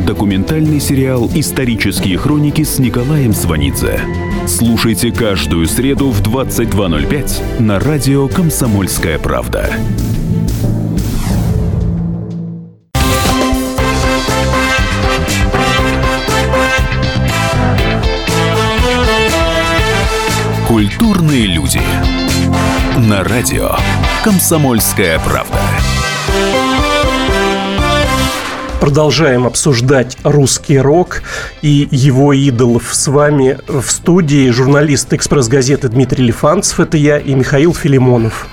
Документальный 0.07 0.79
сериал 0.79 1.29
«Исторические 1.35 2.17
хроники» 2.17 2.63
с 2.63 2.79
Николаем 2.79 3.35
Сванидзе. 3.35 3.99
Слушайте 4.47 5.11
каждую 5.11 5.67
среду 5.67 6.09
в 6.09 6.21
22.05 6.23 7.61
на 7.61 7.79
радио 7.79 8.27
«Комсомольская 8.27 9.19
правда». 9.19 9.69
Культурные 20.67 21.45
люди. 21.45 21.81
На 23.07 23.23
радио 23.23 23.69
«Комсомольская 24.23 25.19
правда». 25.19 25.59
Продолжаем 28.79 29.45
обсуждать 29.45 30.17
русский 30.23 30.79
рок 30.79 31.21
и 31.61 31.87
его 31.91 32.33
идолов. 32.33 32.89
С 32.93 33.07
вами 33.07 33.57
в 33.67 33.83
студии 33.89 34.49
журналист 34.51 35.13
«Экспресс-газеты» 35.13 35.89
Дмитрий 35.89 36.25
Лифанцев. 36.25 36.79
Это 36.79 36.95
я 36.95 37.17
и 37.17 37.33
Михаил 37.33 37.73
Филимонов. 37.73 38.47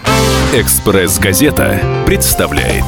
«Экспресс-газета» 0.52 1.80
представляет 2.06 2.84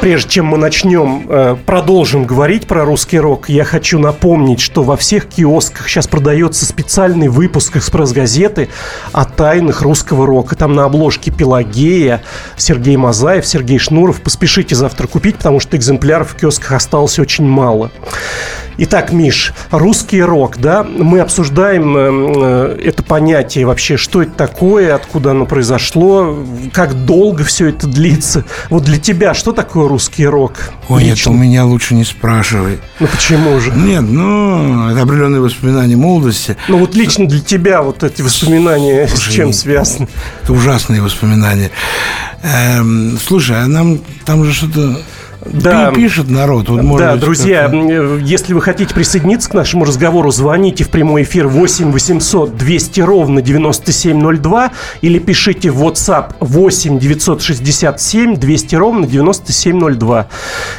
Прежде 0.00 0.30
чем 0.30 0.46
мы 0.46 0.58
начнем, 0.58 1.26
э, 1.28 1.56
продолжим 1.66 2.24
говорить 2.24 2.68
про 2.68 2.84
русский 2.84 3.18
рок, 3.18 3.48
я 3.48 3.64
хочу 3.64 3.98
напомнить, 3.98 4.60
что 4.60 4.84
во 4.84 4.96
всех 4.96 5.28
киосках 5.28 5.88
сейчас 5.88 6.06
продается 6.06 6.64
специальный 6.66 7.26
выпуск 7.26 7.76
«Экспресс-газеты» 7.76 8.68
о 9.12 9.24
тайнах 9.24 9.82
русского 9.82 10.24
рока. 10.24 10.54
Там 10.54 10.74
на 10.74 10.84
обложке 10.84 11.32
Пелагея, 11.32 12.22
Сергей 12.56 12.96
Мазаев, 12.96 13.44
Сергей 13.44 13.78
Шнуров. 13.78 14.20
Поспешите 14.20 14.76
завтра 14.76 15.08
купить, 15.08 15.38
потому 15.38 15.58
что 15.58 15.76
экземпляров 15.76 16.30
в 16.30 16.36
киосках 16.36 16.72
осталось 16.72 17.18
очень 17.18 17.46
мало. 17.46 17.90
Итак, 18.80 19.10
Миш, 19.10 19.54
русский 19.72 20.22
рок, 20.22 20.58
да, 20.58 20.84
мы 20.84 21.18
обсуждаем 21.18 21.96
э, 21.96 22.76
э, 22.78 22.80
это 22.84 23.02
понятие 23.02 23.66
вообще, 23.66 23.96
что 23.96 24.22
это 24.22 24.30
такое, 24.30 24.94
откуда 24.94 25.32
оно 25.32 25.46
произошло, 25.46 26.46
как 26.72 27.04
долго 27.04 27.42
все 27.42 27.70
это 27.70 27.88
длится. 27.88 28.44
Вот 28.70 28.84
для 28.84 28.98
тебя 28.98 29.34
что 29.34 29.50
такое 29.50 29.88
русский 29.88 30.24
рок? 30.24 30.70
Ой, 30.88 31.02
нет, 31.02 31.16
лично? 31.16 31.32
у 31.32 31.34
меня 31.34 31.64
лучше 31.64 31.96
не 31.96 32.04
спрашивай. 32.04 32.78
Ну 33.00 33.08
почему 33.08 33.58
же? 33.58 33.72
Нет, 33.72 34.02
ну, 34.02 34.88
это 34.90 35.02
определенные 35.02 35.40
воспоминания 35.40 35.96
молодости. 35.96 36.56
Ну 36.68 36.78
вот 36.78 36.94
лично 36.94 37.26
для 37.26 37.40
тебя 37.40 37.82
вот 37.82 38.04
эти 38.04 38.22
воспоминания 38.22 39.08
с 39.08 39.18
чем 39.18 39.52
связаны? 39.52 40.06
Это 40.44 40.52
ужасные 40.52 41.02
воспоминания. 41.02 41.72
Эм, 42.44 43.18
слушай, 43.20 43.60
а 43.60 43.66
нам 43.66 43.98
там 44.24 44.44
же 44.44 44.52
что-то 44.52 45.02
Да. 45.52 45.90
пи- 45.90 45.96
пишет 46.02 46.28
народ. 46.28 46.68
Вот, 46.68 46.98
да, 46.98 47.12
быть, 47.12 47.20
друзья, 47.20 47.64
м, 47.66 48.22
если 48.24 48.52
вы 48.54 48.60
хотите 48.60 48.94
присоединиться 48.94 49.50
к 49.50 49.54
нашему 49.54 49.84
разговору, 49.84 50.30
звоните 50.30 50.84
в 50.84 50.88
прямой 50.90 51.22
эфир 51.22 51.48
8 51.48 51.90
800 51.92 52.56
200 52.56 53.00
ровно 53.00 53.42
9702 53.42 54.70
или 55.00 55.18
пишите 55.18 55.70
в 55.70 55.82
WhatsApp 55.84 56.34
8 56.40 56.98
967 56.98 58.36
200 58.36 58.74
ровно 58.76 59.06
9702. 59.06 60.26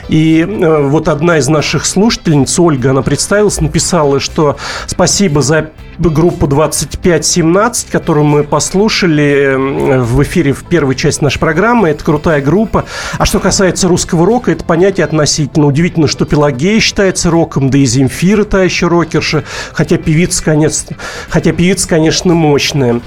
И 0.10 0.46
э, 0.48 0.82
вот 0.88 1.08
одна 1.08 1.38
из 1.38 1.48
наших 1.48 1.86
слушательниц, 1.86 2.58
Ольга, 2.60 2.92
она 2.92 3.02
представилась, 3.02 3.62
написала, 3.62 4.20
что 4.20 4.58
спасибо 4.88 5.42
за 5.42 5.70
группу 6.10 6.48
2517, 6.48 7.90
которую 7.90 8.26
мы 8.26 8.44
послушали 8.44 9.56
э, 9.56 10.00
в 10.00 10.24
эфире 10.24 10.54
в 10.54 10.64
первой 10.64 10.96
части 10.96 11.24
нашей 11.24 11.40
программы. 11.40 11.90
Это 11.90 12.04
крутая 12.04 12.42
группа. 12.42 12.86
А 13.18 13.26
что 13.26 13.40
касается 13.40 13.88
русского 13.90 14.26
рока, 14.26 14.52
это 14.52 14.64
понятие 14.64 15.04
относительно. 15.04 15.66
Удивительно, 15.68 16.08
что 16.08 16.26
Пелагея 16.26 16.80
считается 16.80 17.30
роком, 17.30 17.70
да 17.70 17.78
и 17.78 17.86
Земфира 17.86 18.46
та 18.46 18.64
еще 18.64 18.88
рокерша, 18.88 19.44
хотя 19.74 19.98
певица, 19.98 20.44
конечно, 20.44 20.96
хотя 21.30 21.52
певица, 21.52 21.88
конечно, 21.90 22.34
мощная. 22.34 23.02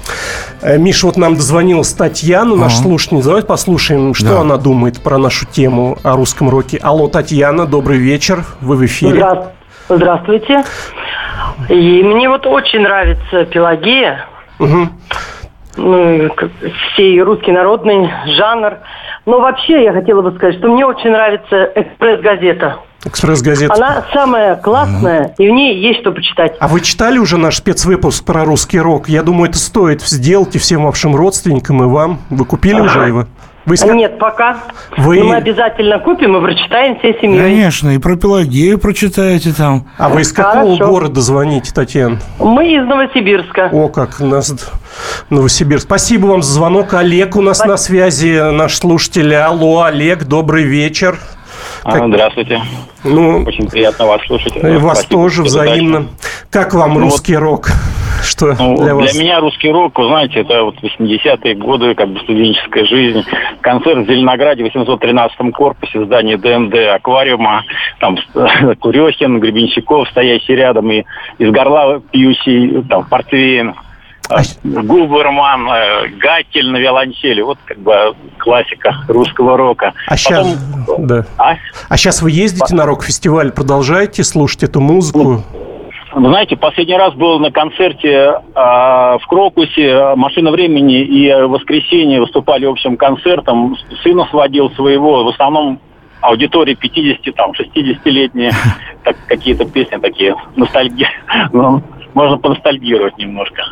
Э, 0.61 0.77
Миша, 0.77 1.07
вот 1.07 1.17
нам 1.17 1.35
дозвонилась 1.35 1.91
Татьяна, 1.93 2.55
наша 2.55 2.75
Ага. 2.75 2.83
слушательница. 2.83 3.27
Давайте 3.29 3.47
послушаем, 3.47 4.13
что 4.13 4.27
Да. 4.29 4.41
она 4.41 4.57
думает 4.57 4.99
про 5.01 5.17
нашу 5.17 5.45
тему 5.47 5.97
о 6.03 6.15
русском 6.15 6.49
роке. 6.49 6.77
Алло, 6.77 7.07
Татьяна, 7.07 7.65
добрый 7.65 7.97
вечер. 7.97 8.45
Вы 8.61 8.75
в 8.75 8.85
эфире. 8.85 9.19
Здра- 9.19 9.47
Здравствуйте. 9.89 10.63
И 11.69 12.03
мне 12.03 12.29
вот 12.29 12.45
очень 12.45 12.81
нравится 12.81 13.45
Пелагея. 13.45 14.25
Мгм. 14.59 14.91
Ну, 15.75 16.29
как 16.35 16.51
сей 16.95 17.21
русский 17.21 17.51
народный 17.51 18.09
жанр. 18.37 18.77
Но 19.25 19.39
вообще 19.39 19.83
я 19.83 19.93
хотела 19.93 20.21
бы 20.21 20.31
сказать, 20.35 20.57
что 20.59 20.67
мне 20.67 20.85
очень 20.85 21.09
нравится 21.09 21.71
«Экспресс-газета». 21.75 22.77
Экспресс-газета. 23.05 23.73
Она 23.73 24.05
самая 24.13 24.55
классная, 24.55 25.33
и 25.37 25.47
в 25.47 25.51
ней 25.51 25.77
есть 25.77 26.01
что 26.01 26.11
почитать. 26.11 26.55
А 26.59 26.67
вы 26.67 26.79
читали 26.79 27.17
уже 27.17 27.37
наш 27.37 27.57
спецвыпуск 27.57 28.23
про 28.23 28.45
русский 28.45 28.79
рок? 28.79 29.09
Я 29.09 29.23
думаю, 29.23 29.49
это 29.49 29.57
стоит 29.57 30.01
сделать 30.01 30.55
и 30.55 30.59
всем 30.59 30.85
вашим 30.85 31.15
родственникам, 31.15 31.83
и 31.83 31.87
вам. 31.87 32.19
Вы 32.29 32.45
купили 32.45 32.79
уже 32.79 32.99
его? 32.99 33.25
Вы 33.65 33.75
ска- 33.75 33.93
Нет, 33.95 34.19
пока. 34.19 34.57
Вы- 34.97 35.19
Но 35.19 35.25
мы 35.25 35.35
обязательно 35.37 35.97
купим 35.99 36.35
и 36.35 36.41
прочитаем 36.41 36.99
всей 36.99 37.17
семьей. 37.21 37.39
Конечно, 37.41 37.95
и 37.95 37.97
про 37.97 38.17
Пелагею 38.17 38.77
прочитаете 38.77 39.53
там. 39.53 39.87
А 39.97 40.09
вы 40.09 40.21
из 40.21 40.33
какого 40.33 40.75
Хорошо. 40.75 40.91
города 40.91 41.21
звоните, 41.21 41.71
Татьяна? 41.73 42.19
Мы 42.39 42.75
из 42.75 42.85
Новосибирска. 42.85 43.69
О, 43.71 43.87
как 43.87 44.19
нас 44.19 44.53
Новосибирск. 45.29 45.85
Спасибо 45.85 46.27
вам 46.27 46.43
за 46.43 46.51
звонок. 46.53 46.93
Олег 46.93 47.35
у 47.37 47.41
нас 47.41 47.63
на 47.65 47.77
связи, 47.77 48.51
наш 48.51 48.75
слушатель. 48.77 49.33
Алло, 49.33 49.83
Олег, 49.83 50.25
добрый 50.25 50.63
вечер. 50.63 51.17
А, 51.83 52.07
Здравствуйте. 52.07 52.61
Ну, 53.03 53.43
Очень 53.45 53.67
приятно 53.69 54.05
вас 54.05 54.21
слушать. 54.25 54.55
и 54.55 54.59
вас 54.77 54.99
Спасибо 54.99 55.21
тоже 55.21 55.43
взаимно. 55.43 56.07
Как 56.49 56.73
вам 56.73 56.93
Ну, 56.93 56.99
русский 57.01 57.35
рок? 57.35 57.67
Что 58.23 58.55
Ну, 58.57 58.75
для 58.77 58.85
для, 58.85 58.95
вас? 58.95 59.15
меня 59.19 59.41
русский 59.41 59.69
рок, 59.69 59.97
вы 59.99 60.07
знаете, 60.07 60.39
это 60.39 60.63
вот 60.63 60.75
80-е 60.81 61.55
годы, 61.55 61.93
как 61.93 62.07
бы 62.09 62.19
студенческая 62.21 62.85
жизнь. 62.85 63.21
Концерт 63.59 64.05
в 64.05 64.07
Зеленограде 64.07 64.63
в 64.63 64.67
813-м 64.73 65.51
корпусе 65.51 66.05
здания 66.05 66.37
ДМД, 66.37 66.73
аквариума, 66.95 67.63
там 67.99 68.17
Курехин, 68.79 69.41
Гребенщиков, 69.41 70.07
стоящий 70.09 70.55
рядом, 70.55 70.89
и 70.89 71.03
из 71.37 71.51
горла 71.51 71.99
пьющий, 72.11 72.81
там, 72.89 73.03
портвейн. 73.09 73.73
А 74.29 74.41
Губерман, 74.63 75.67
э, 75.69 76.07
Гатель 76.17 76.69
на 76.69 76.77
виолончели. 76.77 77.41
Вот 77.41 77.57
как 77.65 77.77
бы 77.79 78.15
классика 78.37 78.95
русского 79.07 79.57
рока. 79.57 79.93
А 80.07 80.15
сейчас, 80.15 80.47
Потом- 80.87 81.07
да. 81.07 81.25
А? 81.37 81.55
А 81.89 81.97
сейчас 81.97 82.21
вы 82.21 82.31
ездите 82.31 82.73
на 82.73 82.85
рок-фестиваль, 82.85 83.51
продолжаете 83.51 84.23
слушать 84.23 84.63
эту 84.63 84.79
музыку? 84.79 85.43
Вы 86.15 86.29
знаете, 86.29 86.55
последний 86.55 86.95
раз 86.95 87.13
был 87.15 87.39
на 87.39 87.51
концерте 87.51 88.35
а, 88.53 89.17
в 89.17 89.25
Крокусе 89.25 90.13
«Машина 90.15 90.51
времени» 90.51 91.01
и 91.01 91.33
в 91.33 91.47
воскресенье 91.47 92.21
выступали 92.21 92.65
общим 92.65 92.97
концертом. 92.97 93.75
Сына 94.03 94.27
сводил 94.29 94.69
своего, 94.71 95.23
в 95.23 95.29
основном 95.29 95.79
аудитории 96.21 96.75
50, 96.75 97.35
там, 97.35 97.51
60-летние, 97.51 98.51
так, 99.03 99.17
какие-то 99.27 99.65
песни 99.65 99.97
такие, 99.97 100.35
ностальги. 100.55 101.07
Ну, 101.51 101.81
можно 102.13 102.37
поностальгировать 102.37 103.17
немножко. 103.17 103.63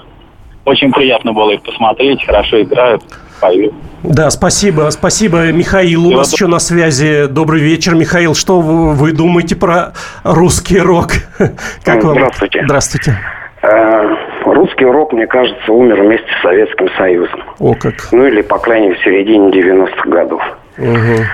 Очень 0.66 0.92
приятно 0.92 1.34
было 1.34 1.52
их 1.52 1.62
посмотреть, 1.64 2.24
хорошо 2.26 2.62
играют, 2.62 3.04
поют. 3.40 3.74
Да, 4.04 4.30
спасибо, 4.30 4.90
спасибо, 4.90 5.52
Михаил. 5.52 6.08
У 6.08 6.12
нас 6.12 6.32
еще 6.34 6.48
на 6.48 6.60
связи. 6.60 7.28
Добрый 7.28 7.62
вечер, 7.62 7.96
Михаил. 7.96 8.36
Что 8.36 8.60
вы, 8.62 8.94
вы 8.94 9.12
думаете 9.12 9.56
про 9.56 9.94
русский 10.24 10.80
рок? 10.80 11.12
Как 11.84 12.04
вам? 12.04 12.16
Здравствуйте. 12.16 12.62
Здравствуйте. 12.66 13.18
Э, 13.64 14.16
Русский 14.46 14.86
рок, 14.86 15.14
мне 15.14 15.28
кажется, 15.28 15.72
умер 15.72 16.02
вместе 16.02 16.28
с 16.40 16.42
Советским 16.42 16.90
Союзом. 16.98 17.44
О, 17.60 17.76
как. 17.76 17.94
Ну 18.12 18.26
или, 18.26 18.42
по 18.42 18.58
крайней 18.58 18.88
мере, 18.88 19.00
в 19.00 19.04
середине 19.04 19.50
90-х 19.50 20.10
годов. 20.10 20.42
Мгм. 20.78 21.26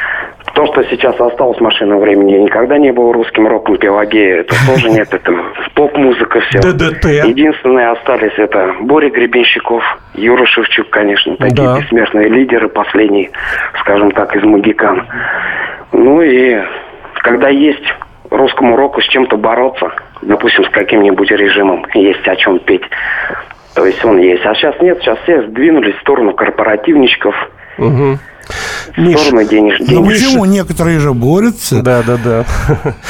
То, 0.58 0.66
что 0.66 0.84
сейчас 0.86 1.14
осталось 1.22 1.60
машина 1.62 1.98
времени, 1.98 2.34
никогда 2.38 2.80
не 2.80 2.92
было 2.92 3.14
русским 3.14 3.48
роком 3.48 3.78
Пелагея. 3.78 4.38
Это 4.40 4.56
тоже 4.66 4.90
нет, 4.90 5.08
это 5.14 5.32
поп-музыка 5.76 6.40
все. 6.40 6.58
ДДТ. 6.60 7.06
Единственные 7.28 7.90
остались 7.90 8.34
это 8.38 8.74
Боря 8.82 9.12
Гребенщиков, 9.12 9.84
Юра 10.16 10.48
Шевчук, 10.48 10.90
конечно, 10.90 11.36
такие 11.38 11.56
Да. 11.68 11.78
бессмертные 11.78 12.30
лидеры, 12.30 12.70
последний, 12.70 13.30
скажем 13.82 14.10
так, 14.10 14.36
из 14.36 14.42
Магикан. 14.42 15.06
Ну 15.92 16.24
и 16.24 16.58
когда 17.22 17.50
есть 17.50 17.86
русскому 18.32 18.76
року 18.76 19.00
с 19.02 19.06
чем-то 19.10 19.38
бороться, 19.38 19.92
допустим, 20.24 20.66
с 20.66 20.70
каким-нибудь 20.70 21.30
режимом, 21.30 21.86
есть 21.94 22.28
о 22.28 22.36
чем 22.36 22.58
петь, 22.58 22.82
то 23.76 23.86
есть 23.86 24.04
он 24.04 24.18
есть. 24.18 24.44
А 24.44 24.56
сейчас 24.56 24.74
нет, 24.82 24.98
сейчас 25.02 25.20
все 25.20 25.44
сдвинулись 25.44 25.96
в 25.98 26.02
сторону 26.02 26.34
корпоративничков, 26.34 27.36
Мгм. 27.78 28.18
Миш, 28.98 29.20
сторону 29.20 29.48
денеж, 29.48 29.80
Ну 29.80 29.86
денег. 29.86 30.08
почему? 30.08 30.46
Некоторые 30.46 31.00
же 31.00 31.14
борются. 31.14 31.82
Да, 31.82 32.02
да, 32.04 32.18
да. 32.18 32.46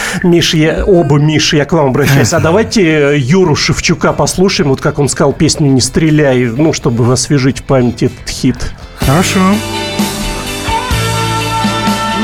Миш, 0.24 0.54
я, 0.54 0.84
оба 0.86 1.18
Миши, 1.18 1.58
я 1.58 1.66
к 1.66 1.74
вам 1.74 1.88
обращаюсь. 1.88 2.34
А 2.34 2.40
давайте 2.40 3.18
Юру 3.18 3.56
Шевчука 3.56 4.14
послушаем, 4.14 4.70
вот 4.70 4.82
как 4.82 5.00
он 5.00 5.08
сказал 5.10 5.34
песню 5.34 5.68
«Не 5.72 5.82
стреляй», 5.82 6.46
ну, 6.46 6.74
чтобы 6.74 7.12
освежить 7.12 7.60
в 7.60 7.64
памяти 7.64 8.06
этот 8.06 8.30
хит. 8.30 8.58
Хорошо. 9.00 9.40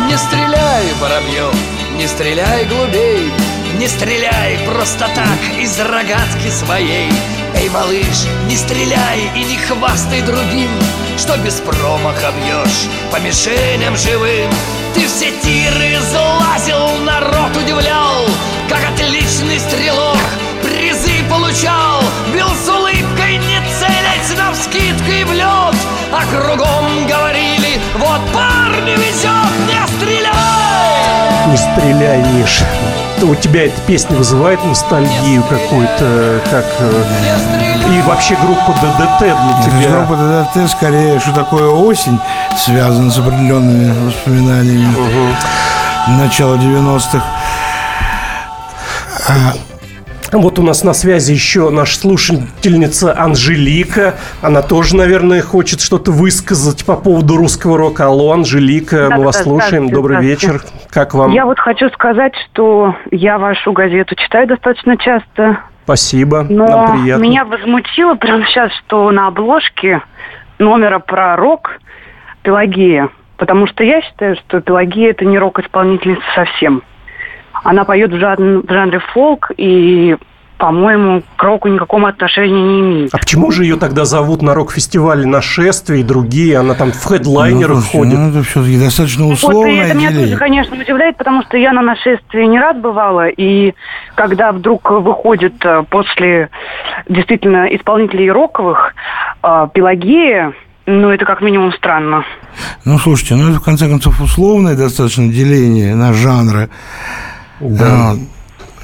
Не 0.09 0.17
стреляй, 0.17 0.85
воробьев, 1.01 1.53
не 1.97 2.07
стреляй 2.07 2.65
глубей, 2.65 3.31
Не 3.83 3.89
стреляй 3.89 4.59
просто 4.65 5.09
так 5.13 5.59
из 5.59 5.77
рогатки 5.77 6.49
своей. 6.49 7.11
Эй, 7.53 7.67
малыш, 7.67 8.27
не 8.47 8.55
стреляй 8.55 9.29
и 9.35 9.43
не 9.43 9.57
хвастай 9.57 10.21
другим, 10.21 10.69
Что 11.17 11.35
без 11.39 11.55
промаха 11.55 12.31
бьешь 12.31 12.87
по 13.11 13.17
мишеням 13.17 13.97
живым. 13.97 14.49
Ты 14.95 15.05
все 15.05 15.31
тиры 15.31 15.99
залазил, 15.99 16.97
народ 17.03 17.57
удивлял, 17.57 18.25
Как 18.69 18.89
отличный 18.89 19.59
стрелок 19.59 20.15
призы 20.61 21.21
получал, 21.29 22.03
Бил 22.33 22.47
с 22.47 22.69
улыбкой, 22.69 23.35
не 23.35 23.59
целясь 23.79 24.37
навскидку 24.37 25.11
и 25.11 25.25
в 25.25 25.33
лед, 25.33 25.75
А 26.13 26.23
кругом 26.31 27.05
говорили 27.05 27.81
Вот 27.95 28.21
парни 28.31 28.91
везет, 28.91 29.52
не 31.53 32.33
Миш. 32.33 32.63
У 33.21 33.35
тебя 33.35 33.65
эта 33.67 33.79
песня 33.81 34.17
вызывает 34.17 34.63
ностальгию 34.65 35.43
какую-то, 35.43 36.41
как... 36.49 36.65
э, 36.79 37.03
И 37.95 38.01
вообще 38.01 38.35
группа 38.35 38.73
ДДТ 38.81 39.19
для 39.19 39.63
тебя. 39.63 39.97
Группа 39.97 40.15
ДДТ 40.15 40.69
скорее, 40.71 41.19
что 41.19 41.31
такое 41.31 41.69
осень, 41.69 42.19
связана 42.57 43.11
с 43.11 43.17
определенными 43.19 44.07
воспоминаниями 44.07 44.95
начала 46.07 46.55
90-х. 46.55 47.23
Вот 50.33 50.57
у 50.57 50.63
нас 50.63 50.83
на 50.83 50.93
связи 50.93 51.31
еще 51.31 51.69
наша 51.69 51.95
слушательница 51.97 53.15
Анжелика. 53.17 54.15
Она 54.41 54.63
тоже, 54.63 54.95
наверное, 54.95 55.41
хочет 55.43 55.79
что-то 55.79 56.11
высказать 56.11 56.85
по 56.85 56.95
поводу 56.95 57.37
русского 57.37 57.77
рока. 57.77 58.07
Алло, 58.07 58.31
Анжелика, 58.31 59.09
мы 59.11 59.17
Да, 59.17 59.25
вас 59.25 59.37
да, 59.37 59.43
слушаем. 59.43 59.87
здравствуйте, 59.87 59.95
Добрый 59.95 60.21
вечер. 60.25 60.61
Как 60.89 61.13
вам? 61.13 61.31
Я 61.31 61.45
вот 61.45 61.59
хочу 61.59 61.87
сказать, 61.89 62.33
что 62.51 62.95
я 63.11 63.37
вашу 63.37 63.73
газету 63.73 64.15
читаю 64.15 64.47
достаточно 64.47 64.97
часто, 64.97 65.59
Спасибо. 65.83 66.45
но 66.49 66.65
Нам 66.67 67.01
приятно. 67.01 67.23
меня 67.23 67.45
возмутило 67.45 68.15
прямо 68.15 68.43
сейчас, 68.47 68.71
что 68.85 69.11
на 69.11 69.27
обложке 69.27 70.01
номера 70.57 70.97
про 70.99 71.35
рок 71.35 71.79
Пелагея. 72.41 73.09
Потому 73.37 73.67
что 73.67 73.83
я 73.83 74.01
считаю, 74.01 74.35
что 74.37 74.61
Пелагея 74.61 75.11
это 75.11 75.25
не 75.25 75.37
рок-исполнительница 75.37 76.23
совсем. 76.35 76.81
Она 77.63 77.85
поет 77.85 78.11
в, 78.11 78.19
жан- 78.19 78.61
в 78.61 78.71
жанре 78.71 78.99
фолк 79.13 79.51
и, 79.57 80.17
по-моему, 80.57 81.23
к 81.35 81.43
року 81.43 81.67
никакого 81.67 82.09
отношения 82.09 82.61
не 82.61 82.79
имеет. 82.81 83.13
А 83.13 83.17
почему 83.17 83.51
же 83.51 83.63
ее 83.63 83.77
тогда 83.77 84.05
зовут 84.05 84.41
на 84.41 84.53
рок-фестивале 84.53 85.25
«Нашествие» 85.25 86.01
и 86.01 86.03
другие? 86.03 86.57
Она 86.57 86.73
там 86.73 86.91
в 86.91 87.03
хедлайнеры 87.05 87.75
ну, 87.75 87.81
входит. 87.81 88.19
Ну, 88.19 88.29
это 88.29 88.43
все-таки 88.43 88.79
достаточно 88.79 89.25
Вот, 89.25 89.31
и 89.31 89.33
условное 89.33 89.85
это 89.87 89.97
меня 89.97 90.11
тоже, 90.11 90.37
конечно, 90.37 90.75
удивляет, 90.79 91.17
потому 91.17 91.43
что 91.43 91.57
я 91.57 91.73
на 91.73 91.81
нашествии 91.81 92.43
не 92.45 92.59
раз 92.59 92.77
бывала, 92.77 93.27
и 93.29 93.73
когда 94.15 94.51
вдруг 94.51 94.91
выходит 94.91 95.55
э, 95.65 95.83
после 95.89 96.49
действительно 97.07 97.65
исполнителей 97.75 98.31
роковых 98.31 98.93
э, 99.41 99.67
Пелагея, 99.73 100.53
ну, 100.85 101.11
это 101.11 101.25
как 101.25 101.41
минимум 101.41 101.71
странно. 101.73 102.25
Ну, 102.83 102.97
слушайте, 102.99 103.35
ну 103.35 103.49
это, 103.49 103.59
в 103.59 103.63
конце 103.63 103.87
концов, 103.87 104.19
условное 104.19 104.75
достаточно 104.75 105.29
деление 105.29 105.95
на 105.95 106.13
жанры. 106.13 106.69
А, 107.79 108.15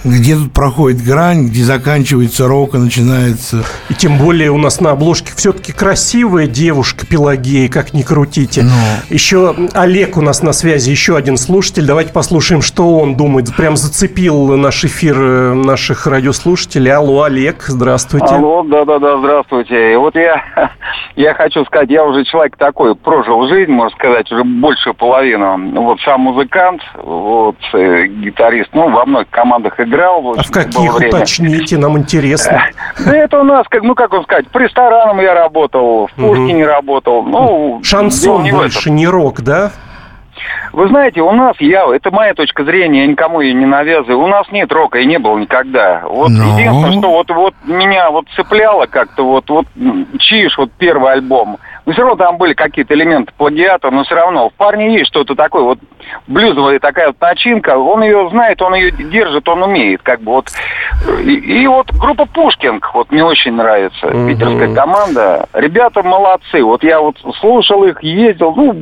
где 0.04 0.36
тут 0.36 0.54
проходит 0.54 1.04
грань, 1.04 1.48
где 1.48 1.64
заканчивается 1.64 2.48
рок 2.48 2.76
и 2.76 2.78
начинается... 2.78 3.64
И 3.90 3.94
тем 3.94 4.18
более 4.18 4.52
у 4.52 4.58
нас 4.58 4.80
на 4.80 4.92
обложке 4.92 5.34
все-таки 5.36 5.74
красивая 5.74 6.48
девушка 6.48 7.06
Пелагея, 7.06 7.70
как 7.70 7.94
ни 7.94 8.02
крутите. 8.02 8.64
Ну. 8.64 8.70
Еще 9.10 9.56
Олег 9.74 10.18
у 10.18 10.22
нас 10.22 10.42
на 10.42 10.54
связи, 10.54 10.90
еще 10.90 11.18
один 11.18 11.38
слушатель. 11.38 11.86
Давайте 11.86 12.14
послушаем, 12.14 12.62
что 12.62 12.98
он 13.00 13.16
думает. 13.16 13.54
Прям 13.56 13.76
зацепил 13.76 14.56
наш 14.56 14.86
эфир 14.86 15.16
э, 15.20 15.54
наших 15.54 16.08
радиослушателей. 16.08 16.92
Алло, 16.92 17.24
Олег, 17.24 17.64
здравствуйте. 17.64 18.36
Алло, 18.36 18.64
да-да-да, 18.64 19.18
здравствуйте. 19.18 19.94
И 19.94 19.96
Вот 19.98 20.16
я, 20.16 20.44
я 21.16 21.34
хочу 21.34 21.66
сказать, 21.66 21.90
я 21.90 22.06
уже 22.06 22.24
человек 22.24 22.56
такой, 22.58 22.96
прожил 22.96 23.48
жизнь, 23.48 23.72
можно 23.72 23.96
сказать, 23.98 24.32
уже 24.32 24.44
большую 24.44 24.94
половину. 24.94 25.82
Вот 25.82 26.00
сам 26.02 26.22
музыкант, 26.22 26.82
вот 26.96 27.58
э, 27.74 28.08
гитарист, 28.08 28.70
ну, 28.74 28.90
во 28.90 29.06
многих 29.06 29.30
командах 29.30 29.80
играл. 29.90 30.36
А 30.38 30.44
в 30.44 30.52
каких 30.52 30.96
время. 30.96 31.16
уточните, 31.16 31.78
нам 31.78 31.98
интересно. 31.98 32.64
Да 33.06 33.16
это 33.16 33.40
у 33.40 33.44
нас, 33.44 33.68
как, 33.70 33.84
ну, 33.84 33.96
как 33.96 34.12
вам 34.12 34.24
сказать, 34.24 34.48
по 34.50 34.58
ресторанам 34.58 35.20
я 35.22 35.34
работал, 35.34 36.08
в 36.08 36.12
Пушкине 36.14 36.66
работал. 36.66 37.24
Ну, 37.24 37.82
Шансон 37.84 38.50
больше, 38.50 38.92
не 38.92 39.08
рок, 39.08 39.42
да? 39.42 39.72
Вы 40.74 40.88
знаете, 40.88 41.22
у 41.22 41.32
нас, 41.32 41.56
я, 41.60 41.86
это 41.94 42.12
моя 42.12 42.34
точка 42.34 42.64
зрения, 42.64 43.02
я 43.02 43.08
никому 43.08 43.42
ее 43.42 43.54
не 43.54 43.66
навязываю, 43.66 44.20
у 44.20 44.28
нас 44.28 44.46
нет 44.52 44.72
рока 44.72 45.00
и 45.00 45.06
не 45.06 45.18
было 45.18 45.38
никогда. 45.38 46.04
Вот 46.06 46.30
Ну. 46.30 46.58
единственное, 46.58 47.00
что 47.00 47.10
вот, 47.12 47.30
вот 47.32 47.54
меня 47.66 48.10
вот 48.12 48.26
цепляло 48.36 48.86
как-то, 48.86 49.24
вот, 49.24 49.50
вот 49.50 49.66
м, 49.80 50.08
Чиж, 50.20 50.58
вот 50.58 50.72
первый 50.78 51.14
альбом, 51.14 51.58
но 51.86 51.94
все 51.94 52.02
равно 52.02 52.16
там 52.18 52.38
были 52.38 52.54
какие-то 52.54 52.94
элементы 52.94 53.32
плагиата, 53.38 53.90
но 53.90 54.04
все 54.04 54.16
равно 54.16 54.50
в 54.50 54.54
парне 54.54 54.94
есть 54.94 55.08
что-то 55.08 55.36
такое, 55.36 55.64
вот 55.64 55.80
блюзовая 56.28 56.80
такая 56.80 57.08
вот 57.08 57.22
начинка, 57.22 57.78
он 57.78 58.04
ее 58.04 58.30
знает, 58.30 58.62
он 58.62 58.76
ее 58.76 58.92
держит, 58.92 59.48
он 59.50 59.64
умеет, 59.64 60.02
как 60.04 60.22
бы 60.22 60.34
вот. 60.34 60.50
И, 61.24 61.34
и 61.62 61.68
вот 61.68 61.92
группа 61.94 62.26
Пушкинг, 62.26 62.92
вот 62.94 63.12
мне 63.12 63.24
очень 63.24 63.54
нравится, 63.54 64.08
питерская 64.08 64.74
команда. 64.76 65.48
Ребята 65.54 66.04
молодцы, 66.04 66.64
вот 66.64 66.84
я 66.84 67.00
вот 67.00 67.16
слушал 67.40 67.84
их, 67.86 68.02
ездил, 68.04 68.54
ну, 68.56 68.76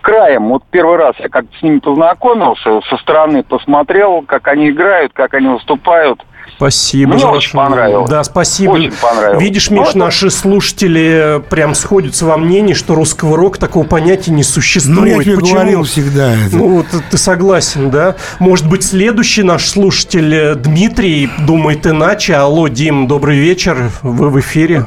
краем, 0.00 0.48
вот 0.48 0.62
первый 0.78 0.96
раз 0.96 1.16
я 1.18 1.28
как-то 1.28 1.50
с 1.58 1.62
ними 1.62 1.80
познакомился, 1.80 2.80
со 2.88 2.96
стороны 2.98 3.42
посмотрел, 3.42 4.22
как 4.22 4.46
они 4.46 4.70
играют, 4.70 5.12
как 5.12 5.34
они 5.34 5.48
выступают. 5.48 6.24
Спасибо 6.56 7.14
Мне 7.14 7.26
очень 7.26 7.52
понравилось. 7.52 8.08
Да, 8.08 8.22
спасибо. 8.22 8.70
Очень 8.72 8.92
понравилось. 8.92 9.42
Видишь, 9.42 9.70
Ну, 9.70 9.80
Миш, 9.80 9.88
это- 9.90 9.98
наши 9.98 10.30
слушатели 10.30 11.42
прям 11.50 11.74
сходятся 11.74 12.26
во 12.26 12.36
мнении, 12.36 12.74
что 12.74 12.94
русского 12.94 13.36
рока 13.36 13.58
такого 13.58 13.84
понятия 13.84 14.30
не 14.30 14.44
существует. 14.44 14.98
Ну, 14.98 15.06
я 15.06 15.22
тебе 15.22 15.34
Почему? 15.36 15.54
говорил 15.54 15.82
всегда 15.82 16.32
это. 16.32 16.56
Ну, 16.56 16.68
вот 16.68 16.86
ты 17.10 17.18
согласен, 17.18 17.90
да? 17.90 18.14
Может 18.38 18.68
быть, 18.68 18.84
следующий 18.84 19.42
наш 19.42 19.66
слушатель 19.66 20.32
э, 20.34 20.54
Дмитрий 20.54 21.28
думает 21.40 21.86
иначе. 21.86 22.34
Алло, 22.34 22.68
Дим, 22.68 23.08
добрый 23.08 23.36
вечер. 23.36 23.90
Вы 24.02 24.28
в 24.30 24.38
эфире. 24.40 24.86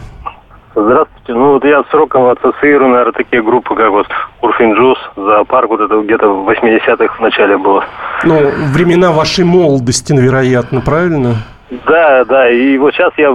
Здравствуйте. 0.73 1.33
Ну 1.33 1.53
вот 1.53 1.65
я 1.65 1.83
с 1.83 1.93
роком 1.93 2.27
ассоциирую, 2.29 2.91
наверное, 2.91 3.13
такие 3.13 3.43
группы, 3.43 3.75
как 3.75 3.89
вот 3.89 4.07
Урфин 4.41 4.73
Джуз, 4.73 4.97
Зоопарк, 5.15 5.69
вот 5.69 5.81
это 5.81 6.01
где-то 6.01 6.29
в 6.29 6.49
80-х 6.49 7.15
в 7.15 7.19
начале 7.19 7.57
было. 7.57 7.83
Ну, 8.23 8.49
времена 8.73 9.11
вашей 9.11 9.43
молодости, 9.43 10.13
вероятно, 10.13 10.81
правильно? 10.81 11.35
Да, 11.85 12.25
да, 12.25 12.49
и 12.49 12.77
вот 12.77 12.93
сейчас 12.93 13.13
я 13.17 13.31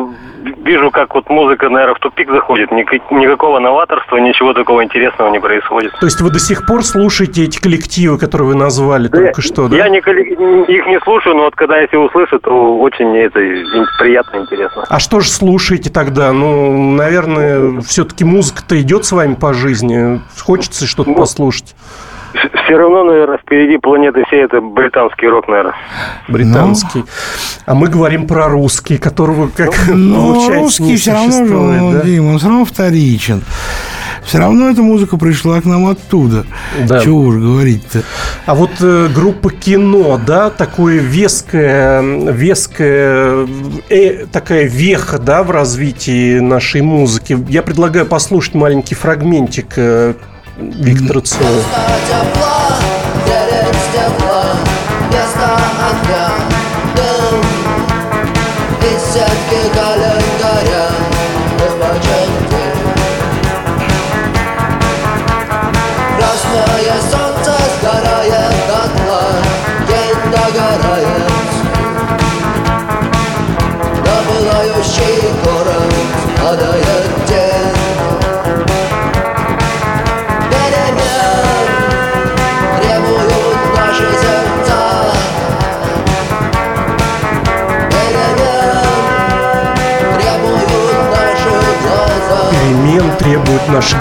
вижу, 0.64 0.90
как 0.90 1.14
вот 1.14 1.28
музыка, 1.30 1.68
наверное, 1.68 1.94
в 1.94 1.98
тупик 1.98 2.30
заходит. 2.30 2.70
Никак- 2.70 3.10
никакого 3.10 3.58
новаторства, 3.58 4.16
ничего 4.16 4.52
такого 4.52 4.82
интересного 4.84 5.30
не 5.30 5.40
происходит. 5.40 5.92
То 6.00 6.06
есть 6.06 6.20
вы 6.20 6.30
до 6.30 6.38
сих 6.38 6.66
пор 6.66 6.84
слушаете 6.84 7.44
эти 7.44 7.60
коллективы, 7.60 8.18
которые 8.18 8.48
вы 8.48 8.54
назвали 8.54 9.08
только 9.08 9.42
что, 9.42 9.68
да? 9.68 9.76
Я 9.76 9.88
не 9.88 9.98
их 9.98 10.86
не 10.86 11.00
слушаю, 11.00 11.36
но 11.36 11.44
вот 11.44 11.54
когда 11.56 11.78
если 11.78 11.96
услышу, 11.96 12.38
то 12.38 12.78
очень 12.78 13.06
мне 13.06 13.24
это 13.24 13.40
приятно, 13.98 14.38
интересно. 14.38 14.84
А 14.88 14.98
что 14.98 15.20
же 15.20 15.28
слушаете 15.28 15.90
тогда? 15.90 16.32
Ну, 16.32 16.92
наверное, 16.94 17.80
все-таки 17.80 18.24
музыка-то 18.24 18.80
идет 18.80 19.04
с 19.04 19.12
вами 19.12 19.34
по 19.34 19.52
жизни. 19.52 20.20
Хочется 20.40 20.86
что-то 20.86 21.12
послушать. 21.12 21.74
Все 22.64 22.76
равно, 22.76 23.04
наверное, 23.04 23.38
впереди 23.38 23.78
планеты 23.78 24.24
всей 24.26 24.44
это 24.44 24.60
британский 24.60 25.28
рок, 25.28 25.48
наверное. 25.48 25.74
Британский. 26.28 27.04
А 27.64 27.74
мы 27.74 27.88
говорим 27.88 28.26
про 28.26 28.48
русский, 28.48 28.98
которого, 28.98 29.48
как 29.48 29.72
Ну, 29.88 30.32
получается, 30.34 30.62
русский 30.62 30.84
не 30.84 30.96
все 30.96 31.12
равно 31.12 31.46
же, 31.46 31.56
он, 31.56 31.92
да? 31.92 32.00
Дим, 32.02 32.30
он 32.30 32.38
все 32.38 32.48
равно 32.48 32.64
вторичен. 32.64 33.42
Все 34.26 34.38
равно 34.38 34.70
эта 34.70 34.82
музыка 34.82 35.16
пришла 35.16 35.60
к 35.60 35.66
нам 35.66 35.86
оттуда. 35.86 36.46
Да. 36.84 37.00
Чего 37.00 37.20
уж 37.20 37.36
говорить-то. 37.36 38.02
А 38.44 38.56
вот 38.56 38.72
э, 38.80 39.08
группа 39.14 39.50
кино, 39.50 40.20
да, 40.24 40.50
такое 40.50 40.98
веское, 40.98 42.02
веское, 42.32 43.46
э, 43.88 44.26
такая 44.32 44.64
веха, 44.64 45.18
да, 45.20 45.44
в 45.44 45.52
развитии 45.52 46.40
нашей 46.40 46.82
музыки. 46.82 47.38
Я 47.48 47.62
предлагаю 47.62 48.04
послушать 48.04 48.54
маленький 48.54 48.96
фрагментик 48.96 49.74
э, 49.76 50.14
Виктора 50.57 51.21
Цоя. 51.21 51.63
Терять 53.25 53.75
стекла, 53.89 54.43
место 55.11 55.47
огня, 55.89 56.27
дым 56.95 57.41
Десятки 58.81 59.59
календаря, 59.73 59.94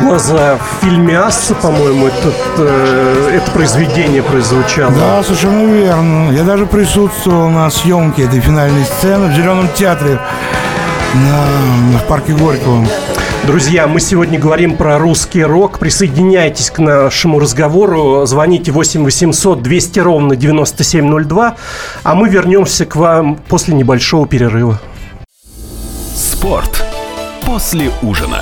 глаза. 0.05 0.57
В 0.57 0.83
фильме 0.83 1.17
«Асса», 1.17 1.55
по-моему, 1.55 2.07
этот, 2.07 2.35
э, 2.57 3.39
это 3.41 3.51
произведение 3.51 4.21
прозвучало. 4.23 4.91
Да, 4.93 5.23
совершенно 5.23 5.71
верно. 5.71 6.31
Я 6.31 6.43
даже 6.43 6.65
присутствовал 6.65 7.49
на 7.49 7.69
съемке 7.69 8.23
этой 8.23 8.39
финальной 8.39 8.85
сцены 8.85 9.27
в 9.27 9.35
Зеленом 9.35 9.67
театре 9.75 10.19
на, 11.13 11.99
в 11.99 12.07
парке 12.07 12.33
Горького. 12.33 12.85
Друзья, 13.45 13.87
мы 13.87 13.99
сегодня 13.99 14.39
говорим 14.39 14.75
про 14.75 14.97
русский 14.97 15.43
рок. 15.43 15.77
Присоединяйтесь 15.77 16.71
к 16.71 16.79
нашему 16.79 17.39
разговору. 17.39 18.25
Звоните 18.25 18.71
8 18.71 19.03
800 19.03 19.61
200 19.61 19.99
ровно 19.99 20.35
9702. 20.35 21.55
А 22.03 22.15
мы 22.15 22.29
вернемся 22.29 22.85
к 22.85 22.95
вам 22.95 23.37
после 23.47 23.75
небольшого 23.75 24.27
перерыва. 24.27 24.81
Спорт 26.15 26.83
после 27.45 27.91
ужина. 28.01 28.41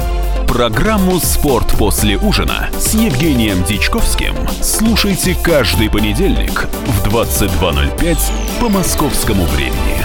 Программу 0.51 1.17
«Спорт 1.21 1.77
после 1.77 2.17
ужина» 2.17 2.69
с 2.77 2.93
Евгением 2.93 3.63
Дичковским 3.63 4.35
слушайте 4.61 5.33
каждый 5.41 5.89
понедельник 5.89 6.67
в 6.85 7.07
22.05 7.07 8.17
по 8.59 8.67
московскому 8.67 9.45
времени. 9.45 10.03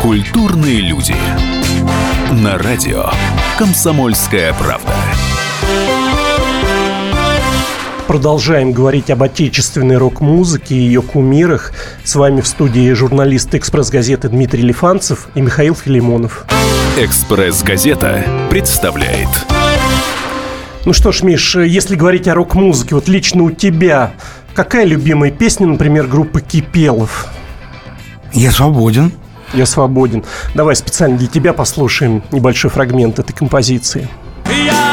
Культурные 0.00 0.80
люди. 0.80 1.16
На 2.30 2.56
радио 2.56 3.06
«Комсомольская 3.58 4.52
правда». 4.52 4.87
Продолжаем 8.08 8.72
говорить 8.72 9.10
об 9.10 9.22
отечественной 9.22 9.98
рок-музыке 9.98 10.74
и 10.74 10.78
ее 10.78 11.02
кумирах. 11.02 11.72
С 12.04 12.14
вами 12.14 12.40
в 12.40 12.46
студии 12.46 12.90
журналист 12.94 13.54
«Экспресс-газеты» 13.54 14.30
Дмитрий 14.30 14.62
Лифанцев 14.62 15.28
и 15.34 15.42
Михаил 15.42 15.74
Филимонов. 15.74 16.46
«Экспресс-газета» 16.96 18.24
представляет 18.48 19.28
Ну 20.86 20.94
что 20.94 21.12
ж, 21.12 21.22
Миш, 21.22 21.56
если 21.56 21.96
говорить 21.96 22.26
о 22.28 22.34
рок-музыке, 22.34 22.94
вот 22.94 23.08
лично 23.08 23.42
у 23.42 23.50
тебя 23.50 24.12
какая 24.54 24.86
любимая 24.86 25.30
песня, 25.30 25.66
например, 25.66 26.06
группы 26.06 26.40
Кипелов? 26.40 27.26
Я 28.32 28.52
свободен. 28.52 29.12
Я 29.52 29.66
свободен. 29.66 30.24
Давай 30.54 30.76
специально 30.76 31.18
для 31.18 31.28
тебя 31.28 31.52
послушаем 31.52 32.22
небольшой 32.32 32.70
фрагмент 32.70 33.18
этой 33.18 33.34
композиции. 33.34 34.08
Я 34.46 34.87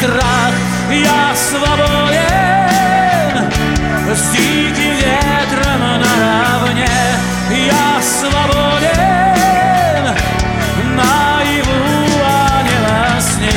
страх. 0.00 0.52
Я 0.90 1.34
свободен, 1.34 2.20
с 4.14 4.32
диким 4.32 4.94
ветром 4.96 5.80
наравне. 5.80 6.88
Я 7.50 8.00
свободен, 8.02 8.86
наяву, 10.96 11.80
а 12.24 12.62
не 12.62 12.76
во 12.82 13.20
сне. 13.20 13.50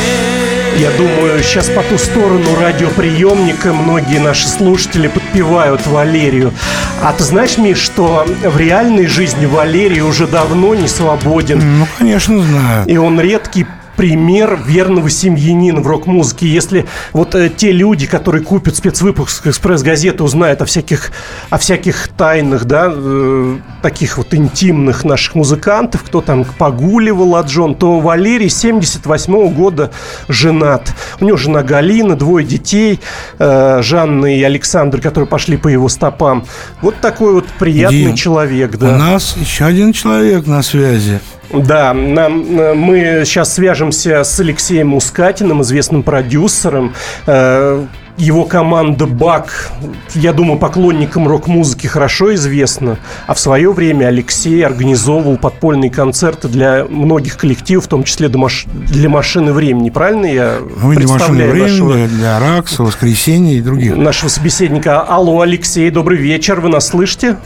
Я 0.77 0.91
думаю, 0.97 1.41
сейчас 1.43 1.69
по 1.69 1.81
ту 1.83 1.97
сторону 1.97 2.55
радиоприемника 2.59 3.73
многие 3.73 4.19
наши 4.19 4.47
слушатели 4.47 5.07
подпевают 5.07 5.87
Валерию. 5.87 6.53
А 7.01 7.13
ты 7.13 7.23
знаешь, 7.23 7.57
Миш, 7.57 7.79
что 7.79 8.25
в 8.43 8.57
реальной 8.57 9.07
жизни 9.07 9.45
Валерий 9.45 10.01
уже 10.01 10.27
давно 10.27 10.75
не 10.75 10.87
свободен? 10.87 11.79
Ну, 11.79 11.87
конечно, 11.97 12.39
знаю. 12.41 12.85
И 12.87 12.97
он 12.97 13.19
редкий 13.19 13.65
пример 13.95 14.59
верного 14.65 15.09
семьянина 15.09 15.81
в 15.81 15.87
рок-музыке. 15.87 16.47
Если 16.47 16.85
вот 17.11 17.35
э, 17.35 17.49
те 17.49 17.71
люди, 17.71 18.07
которые 18.07 18.43
купят 18.43 18.75
спецвыпуск 18.75 19.47
«Экспресс-газеты», 19.47 20.23
узнают 20.23 20.61
о 20.61 20.65
всяких, 20.65 21.11
о 21.49 21.57
всяких 21.57 22.07
тайнах, 22.09 22.65
да, 22.65 22.91
э, 22.91 23.57
таких 23.81 24.17
вот 24.17 24.33
интимных 24.33 25.03
наших 25.03 25.35
музыкантов, 25.35 26.03
кто 26.03 26.21
там 26.21 26.45
погуливал 26.45 27.35
от 27.35 27.47
Джон, 27.47 27.75
то 27.75 27.99
Валерий 27.99 28.49
78 28.49 29.53
года 29.53 29.91
женат. 30.27 30.93
У 31.19 31.25
него 31.25 31.37
жена 31.37 31.63
Галина, 31.63 32.15
двое 32.15 32.45
детей, 32.45 32.99
э, 33.39 33.81
Жанна 33.81 34.37
и 34.37 34.41
Александр, 34.43 35.01
которые 35.01 35.27
пошли 35.27 35.57
по 35.57 35.67
его 35.67 35.89
стопам. 35.89 36.45
Вот 36.81 36.95
такой 37.01 37.33
вот 37.33 37.45
приятный 37.59 38.05
Дим, 38.05 38.15
человек, 38.15 38.77
да. 38.77 38.95
У 38.95 38.97
нас 38.97 39.35
еще 39.37 39.65
один 39.65 39.93
человек 39.93 40.47
на 40.47 40.61
связи. 40.63 41.19
Да, 41.53 41.93
нам, 41.93 42.43
э, 42.59 42.73
мы 42.73 43.23
сейчас 43.25 43.53
свяжемся 43.53 44.23
с 44.23 44.39
Алексеем 44.39 44.89
Мускатиным, 44.89 45.61
известным 45.61 46.03
продюсером. 46.03 46.93
Э, 47.27 47.83
Его 48.15 48.45
команда 48.45 49.07
БАК, 49.07 49.71
я 50.13 50.33
думаю, 50.33 50.59
поклонникам 50.59 51.27
рок-музыки 51.27 51.87
хорошо 51.87 52.35
известна. 52.35 52.97
А 53.25 53.33
в 53.33 53.39
свое 53.39 53.71
время 53.73 54.05
Алексей 54.05 54.63
организовывал 54.63 55.37
подпольные 55.37 55.89
концерты 55.89 56.47
для 56.47 56.85
многих 56.87 57.37
коллективов, 57.37 57.85
в 57.85 57.87
том 57.87 58.03
числе 58.03 58.29
для 58.29 58.37
маш- 58.39 58.67
для 58.71 59.09
машины 59.09 59.51
времени. 59.51 59.89
Правильно 59.89 60.27
я 60.27 60.57
Ну, 60.61 60.67
для 60.91 61.07
машины 61.07 61.07
представляю 61.17 61.51
времени, 61.53 61.69
нашего, 61.71 62.07
для 62.07 62.39
Ракса, 62.39 62.83
Воскресенья 62.83 63.55
и 63.57 63.61
других. 63.61 63.95
нашего 63.95 64.29
собеседника? 64.29 65.01
Алло, 65.01 65.41
Алексей, 65.41 65.89
добрый 65.89 66.19
вечер. 66.19 66.59
Вы 66.61 66.69
нас 66.69 66.87
слышите? 66.89 67.37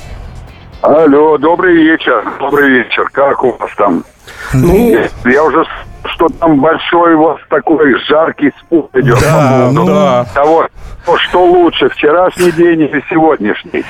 Алло, 0.87 1.37
добрый 1.37 1.75
вечер, 1.75 2.23
добрый 2.39 2.69
вечер. 2.69 3.09
Как 3.11 3.43
у 3.43 3.51
вас 3.57 3.69
там? 3.75 4.05
Ну, 4.53 4.97
я 5.25 5.43
уже 5.43 5.65
что 6.05 6.29
там 6.39 6.61
большой 6.61 7.15
у 7.15 7.23
вас 7.23 7.39
такой 7.49 7.93
жаркий 8.05 8.53
спор 8.57 8.87
идет 8.93 9.19
Да, 9.19 9.67
по 9.67 9.73
поводу 9.73 9.85
да. 9.85 10.25
того, 10.33 10.69
что 11.17 11.45
лучше, 11.45 11.89
вчерашний 11.89 12.53
день 12.53 12.83
или 12.83 13.03
сегодняшний. 13.09 13.83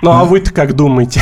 Ну, 0.00 0.10
а 0.10 0.24
вы-то 0.24 0.54
как 0.54 0.72
думаете? 0.72 1.20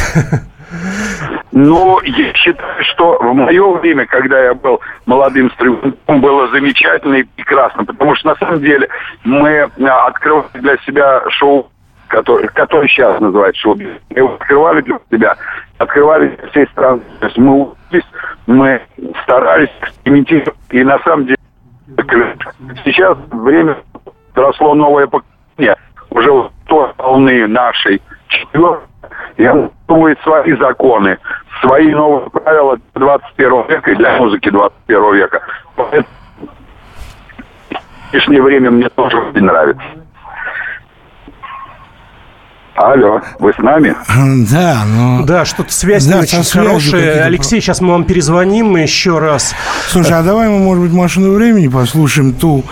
Ну, 1.50 2.00
я 2.02 2.32
считаю, 2.34 2.84
что 2.84 3.18
в 3.18 3.34
мое 3.34 3.78
время, 3.78 4.06
когда 4.06 4.38
я 4.44 4.54
был 4.54 4.80
молодым 5.06 5.50
стрелком, 5.52 6.20
было 6.20 6.48
замечательно 6.50 7.14
и 7.14 7.22
прекрасно, 7.22 7.84
потому 7.84 8.14
что 8.14 8.28
на 8.28 8.36
самом 8.36 8.60
деле 8.60 8.88
мы 9.24 9.60
а, 9.60 10.06
открывали 10.06 10.46
для 10.54 10.76
себя 10.86 11.22
шоу, 11.30 11.70
который, 12.08 12.48
который 12.48 12.88
сейчас 12.88 13.20
называется 13.20 13.60
шоу. 13.60 13.76
Мы 13.76 14.00
его 14.10 14.34
открывали 14.34 14.80
для 14.82 14.98
себя, 15.10 15.36
открывали 15.78 16.28
для 16.28 16.48
всей 16.48 16.66
страны. 16.68 17.00
То 17.20 17.26
есть 17.26 17.38
мы 17.38 17.74
учились, 17.88 18.06
мы 18.46 18.80
старались 19.22 19.70
экспериментировать, 19.82 20.58
и 20.70 20.84
на 20.84 20.98
самом 21.00 21.26
деле 21.26 21.36
сейчас 22.84 23.16
время 23.30 23.76
росло 24.34 24.74
новое 24.74 25.06
поколение, 25.06 25.76
уже 26.10 26.50
той 26.66 26.92
волны 26.98 27.46
нашей 27.46 28.02
четвертой, 28.28 28.86
и 29.36 29.48
думает 29.86 30.18
свои 30.22 30.56
законы, 30.56 31.18
свои 31.60 31.88
новые 31.92 32.30
правила 32.30 32.78
21 32.94 33.66
века 33.68 33.90
и 33.90 33.94
для 33.96 34.16
музыки 34.16 34.50
21 34.50 35.14
века. 35.14 35.42
Поэтому 35.76 36.06
лишнее 38.12 38.42
время 38.42 38.70
мне 38.70 38.88
тоже 38.90 39.16
очень 39.18 39.44
нравится. 39.44 39.82
Алло, 42.76 43.20
вы 43.38 43.52
с 43.52 43.58
нами? 43.58 43.94
Да, 44.50 44.82
но... 44.86 45.22
Да, 45.24 45.44
что-то 45.44 45.72
связь 45.72 46.04
Да, 46.06 46.16
не 46.16 46.20
очень 46.22 46.44
хорошая. 46.44 47.24
Алексей, 47.24 47.60
сейчас 47.60 47.80
мы 47.80 47.92
вам 47.92 48.04
перезвоним 48.04 48.76
еще 48.76 49.18
раз. 49.18 49.54
Слушай, 49.88 50.18
а 50.18 50.22
давай 50.22 50.48
мы, 50.48 50.58
может 50.58 50.84
быть, 50.84 50.92
машину 50.92 51.32
времени 51.32 51.68
послушаем 51.68 52.34
ту 52.34 52.64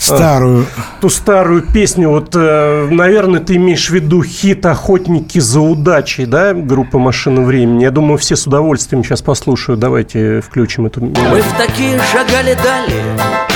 старую. 0.00 0.66
Ту 1.00 1.08
старую 1.08 1.62
песню, 1.62 2.10
вот, 2.10 2.34
э, 2.34 2.88
наверное, 2.90 3.40
ты 3.40 3.56
имеешь 3.56 3.88
в 3.88 3.94
виду 3.94 4.22
хит 4.22 4.64
«Охотники 4.66 5.38
за 5.38 5.60
удачей», 5.60 6.26
да, 6.26 6.52
группа 6.54 6.98
«Машина 6.98 7.42
времени». 7.42 7.84
Я 7.84 7.90
думаю, 7.90 8.18
все 8.18 8.36
с 8.36 8.46
удовольствием 8.46 9.04
сейчас 9.04 9.22
послушают. 9.22 9.80
Давайте 9.80 10.40
включим 10.40 10.86
эту 10.86 11.00
Мы 11.02 11.42
в 11.42 11.52
такие 11.56 12.00
шагали 12.12 12.54
дали, 12.54 13.02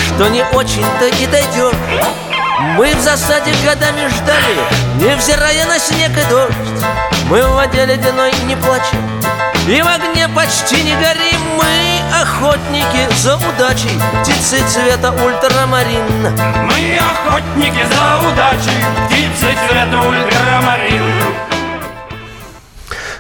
что 0.06 0.28
не 0.28 0.42
очень-то 0.54 1.06
и 1.06 1.26
дойдем. 1.26 2.33
Мы 2.72 2.92
в 2.94 3.00
засаде 3.00 3.52
годами 3.64 4.08
ждали, 4.08 4.56
невзирая 4.96 5.66
на 5.66 5.78
снег 5.78 6.10
и 6.10 6.30
дождь. 6.30 6.54
Мы 7.28 7.42
в 7.42 7.52
воде 7.52 7.84
ледяной 7.84 8.32
не 8.46 8.56
плачем, 8.56 8.98
и 9.68 9.80
в 9.80 9.86
огне 9.86 10.28
почти 10.28 10.82
не 10.82 10.94
горим. 10.96 11.40
Мы 11.56 12.20
охотники 12.20 13.08
за 13.16 13.36
удачей, 13.36 14.00
птицы 14.22 14.58
цвета 14.68 15.12
ультрамарин. 15.12 16.04
Мы 16.64 16.98
охотники 16.98 17.84
за 17.84 18.28
удачей, 18.28 18.73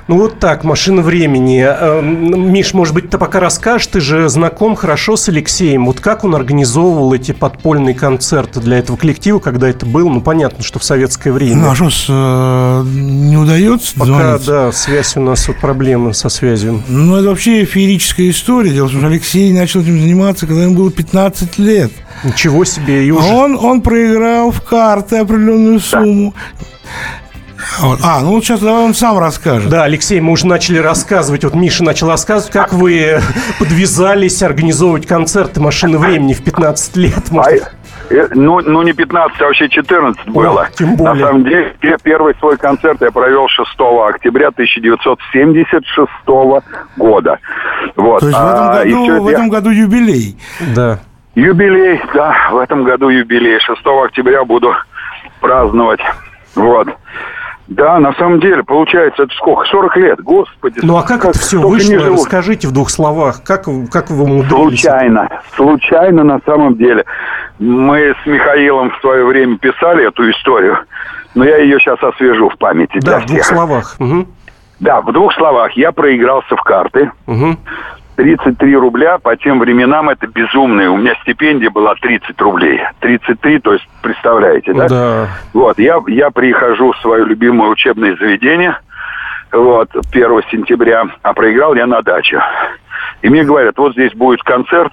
Ну 0.06 0.18
вот 0.18 0.38
так, 0.38 0.64
машина 0.64 1.00
времени. 1.00 1.64
Э, 1.66 2.02
Миш, 2.02 2.74
может 2.74 2.92
быть, 2.92 3.08
ты 3.08 3.16
пока 3.16 3.40
расскажешь, 3.40 3.86
ты 3.86 4.00
же 4.00 4.28
знаком 4.28 4.76
хорошо 4.76 5.16
с 5.16 5.30
Алексеем. 5.30 5.86
Вот 5.86 6.00
как 6.00 6.24
он 6.24 6.34
организовывал 6.34 7.14
эти 7.14 7.32
подпольные 7.32 7.94
концерты 7.94 8.60
для 8.60 8.78
этого 8.78 8.98
коллектива, 8.98 9.38
когда 9.38 9.66
это 9.66 9.86
было? 9.86 10.10
Ну, 10.10 10.20
понятно, 10.20 10.62
что 10.62 10.78
в 10.78 10.84
советское 10.84 11.32
время. 11.32 11.56
Ну, 11.56 11.70
а 11.70 11.74
что, 11.74 11.88
с, 11.88 12.06
э, 12.10 12.84
не 12.84 13.38
удается 13.38 13.94
Пока, 13.94 14.06
дозвониться? 14.06 14.50
да, 14.50 14.72
связь 14.72 15.16
у 15.16 15.20
нас, 15.20 15.48
вот 15.48 15.56
проблемы 15.56 16.12
со 16.12 16.28
связью. 16.28 16.82
Ну, 16.86 17.16
это 17.16 17.28
вообще 17.28 17.64
феерическая 17.64 18.28
история. 18.28 18.72
Дело 18.72 18.88
в 18.88 18.90
том, 18.90 19.00
что 19.00 19.08
Алексей 19.08 19.52
начал 19.54 19.80
этим 19.80 19.98
заниматься, 19.98 20.46
когда 20.46 20.64
ему 20.64 20.74
было 20.74 20.90
15 20.90 21.58
лет. 21.58 21.92
Ничего 22.24 22.66
себе, 22.66 23.06
и 23.06 23.10
уже... 23.10 23.26
Он, 23.26 23.56
он 23.56 23.80
проиграл 23.80 24.50
в 24.50 24.60
карты 24.60 25.16
определенную 25.16 25.80
сумму. 25.80 26.34
Вот. 27.80 28.00
А, 28.02 28.20
ну 28.20 28.32
вот 28.32 28.44
сейчас 28.44 28.60
давай 28.60 28.82
он 28.84 28.94
сам 28.94 29.18
расскажет. 29.18 29.68
Да, 29.68 29.84
Алексей, 29.84 30.20
мы 30.20 30.32
уже 30.32 30.46
начали 30.46 30.78
рассказывать, 30.78 31.44
вот 31.44 31.54
Миша 31.54 31.84
начал 31.84 32.08
рассказывать, 32.08 32.52
как 32.52 32.72
вы 32.72 33.20
подвязались 33.58 34.42
организовывать 34.42 35.06
концерты 35.06 35.60
«Машины 35.60 35.98
времени» 35.98 36.32
в 36.34 36.42
15 36.44 36.96
лет. 36.96 37.30
Может, 37.30 37.72
Э, 38.10 38.28
Ну, 38.34 38.60
ну, 38.60 38.82
не 38.82 38.92
15, 38.92 39.40
а 39.40 39.44
вообще 39.46 39.66
14 39.66 40.26
было. 40.28 40.68
тем 40.76 40.94
более. 40.94 41.14
На 41.14 41.26
самом 41.28 41.44
деле, 41.44 41.74
пе- 41.80 41.96
первый 42.02 42.34
свой 42.38 42.58
концерт 42.58 43.00
я 43.00 43.10
провел 43.10 43.48
6 43.48 43.70
октября 44.10 44.50
1976 44.50 46.10
года. 46.98 47.38
Вот. 47.96 48.20
То 48.20 48.26
есть 48.26 48.38
в 48.38 48.42
этом, 48.42 48.68
А, 48.68 48.82
и 48.84 48.90
году, 48.92 49.04
это 49.10 49.22
в 49.22 49.28
я- 49.30 49.34
этом 49.34 49.48
году 49.48 49.70
юбилей. 49.70 50.36
Да. 50.74 50.98
Юбилей, 51.34 51.98
да, 52.14 52.34
в 52.52 52.58
этом 52.58 52.84
году 52.84 53.08
юбилей. 53.08 53.58
6 53.60 54.04
октября 54.04 54.44
буду 54.44 54.74
праздновать. 55.40 56.00
Вот. 56.54 56.88
Да, 57.66 57.98
на 57.98 58.12
самом 58.14 58.40
деле, 58.40 58.62
получается, 58.62 59.22
это 59.22 59.34
сколько? 59.36 59.64
40 59.66 59.96
лет, 59.96 60.20
господи. 60.20 60.80
Ну 60.82 60.98
а 60.98 61.02
как, 61.02 61.24
это 61.24 61.38
все 61.38 61.58
вышло? 61.60 61.96
Расскажите 62.12 62.68
в 62.68 62.72
двух 62.72 62.90
словах. 62.90 63.42
Как, 63.42 63.64
как 63.90 64.10
вы 64.10 64.24
умудрились? 64.24 64.82
Случайно. 64.82 65.28
Случайно 65.56 66.24
на 66.24 66.40
самом 66.44 66.76
деле. 66.76 67.04
Мы 67.58 68.14
с 68.22 68.26
Михаилом 68.26 68.90
в 68.90 69.00
свое 69.00 69.24
время 69.24 69.56
писали 69.56 70.06
эту 70.06 70.30
историю, 70.30 70.78
но 71.34 71.44
я 71.44 71.56
ее 71.58 71.78
сейчас 71.78 72.02
освежу 72.02 72.50
в 72.50 72.58
памяти 72.58 72.98
Да, 73.00 73.20
в 73.20 73.26
двух 73.26 73.40
всех. 73.40 73.56
словах. 73.56 73.96
Мгм. 73.98 74.26
Да, 74.80 75.00
в 75.00 75.10
двух 75.12 75.32
словах. 75.34 75.72
Я 75.72 75.92
проигрался 75.92 76.56
в 76.56 76.62
карты. 76.62 77.10
33 78.16 78.76
рубля, 78.76 79.18
по 79.18 79.36
тем 79.36 79.58
временам 79.58 80.08
это 80.08 80.26
безумные. 80.26 80.88
У 80.88 80.96
меня 80.96 81.14
стипендия 81.22 81.70
была 81.70 81.94
30 81.96 82.40
рублей. 82.40 82.80
33, 83.00 83.58
то 83.58 83.72
есть, 83.72 83.86
представляете, 84.02 84.72
да? 84.72 84.88
Да. 84.88 85.28
Вот, 85.52 85.78
я, 85.78 86.00
я 86.06 86.30
прихожу 86.30 86.92
в 86.92 86.98
свое 86.98 87.24
любимое 87.24 87.68
учебное 87.68 88.16
заведение, 88.16 88.78
вот, 89.52 89.90
1 90.12 90.42
сентября, 90.50 91.06
а 91.22 91.32
проиграл 91.32 91.74
я 91.74 91.86
на 91.86 92.02
даче. 92.02 92.40
И 93.22 93.28
мне 93.28 93.42
говорят, 93.44 93.76
вот 93.78 93.92
здесь 93.92 94.12
будет 94.12 94.42
концерт, 94.42 94.92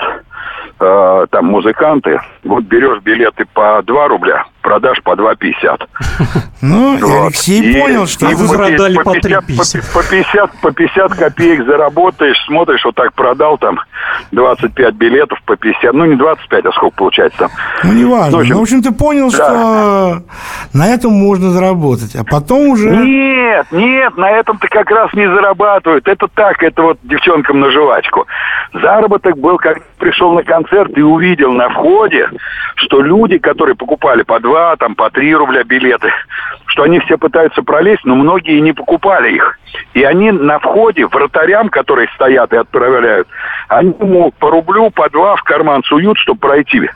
э, 0.79 1.25
там 1.29 1.45
музыканты, 1.45 2.19
вот 2.43 2.63
берешь 2.63 3.01
билеты 3.03 3.45
по 3.53 3.81
2 3.85 4.07
рубля, 4.07 4.45
продашь 4.61 5.01
по 5.03 5.11
2,50. 5.15 5.81
Ну, 6.63 6.95
Вот. 6.99 7.25
Алексей 7.25 7.59
И- 7.59 7.81
понял, 7.81 8.05
что 8.05 8.29
и 8.29 8.35
вы 8.35 8.47
продали 8.55 8.95
по 8.97 9.13
50, 9.13 9.45
3,50. 9.49 9.93
По, 9.93 9.99
по 10.03 10.07
50, 10.11 10.51
по 10.61 10.71
50 10.71 11.13
копеек 11.15 11.65
заработаешь, 11.65 12.37
смотришь, 12.45 12.85
вот 12.85 12.93
так 12.93 13.13
продал 13.15 13.57
там 13.57 13.79
25 14.31 14.93
билетов 14.93 15.39
по 15.47 15.55
50, 15.55 15.91
ну 15.93 16.05
не 16.05 16.15
25, 16.17 16.65
а 16.65 16.71
сколько 16.73 16.95
получается 16.97 17.39
там. 17.39 17.49
Ну, 17.83 17.93
неважно. 17.93 18.31
Ну, 18.31 18.37
в 18.37 18.41
общем, 18.41 18.53
Ну, 18.53 18.59
в 18.59 18.61
общем, 18.61 18.83
ты 18.83 18.91
понял, 18.91 19.31
да. 19.31 19.35
что 19.37 20.23
на 20.73 20.87
этом 20.93 21.13
можно 21.13 21.49
заработать. 21.49 22.15
А 22.15 22.23
потом 22.23 22.67
уже... 22.69 22.89
Нет, 22.95 23.65
нет, 23.71 24.15
на 24.17 24.29
этом-то 24.29 24.67
как 24.67 24.91
раз 24.91 25.11
не 25.13 25.25
зарабатывают. 25.27 26.07
Это 26.07 26.27
так, 26.27 26.61
это 26.61 26.83
вот 26.83 26.99
девчонкам 27.01 27.59
на 27.59 27.71
жвачку. 27.71 28.27
Заработок 28.73 29.35
был, 29.39 29.57
как 29.57 29.81
пришел 29.97 30.30
на 30.33 30.43
концерт 30.43 30.97
и 30.97 31.01
увидел 31.01 31.51
на 31.53 31.69
входе, 31.69 32.29
что 32.75 33.01
люди, 33.01 33.37
которые 33.37 33.75
покупали 33.75 34.23
по 34.23 34.39
2, 34.39 34.75
там, 34.77 34.95
по 34.95 35.09
3 35.09 35.35
рубля 35.35 35.63
билеты, 35.63 36.11
что 36.67 36.83
они 36.83 36.99
все 36.99 37.17
пытаются 37.17 37.63
пролезть, 37.63 38.05
но 38.05 38.15
многие 38.15 38.59
не 38.59 38.73
покупали 38.73 39.33
их. 39.33 39.59
И 39.93 40.03
они 40.03 40.31
на 40.31 40.59
входе, 40.59 41.07
вратарям, 41.07 41.69
которые 41.69 42.09
стоят 42.15 42.53
и 42.53 42.57
отправляют, 42.57 43.27
они 43.67 43.93
ему 43.99 44.31
по 44.39 44.49
рублю, 44.49 44.89
по 44.89 45.09
два 45.09 45.35
в 45.35 45.43
карман 45.43 45.83
суют, 45.83 46.17
чтобы 46.17 46.39
пройти. 46.39 46.89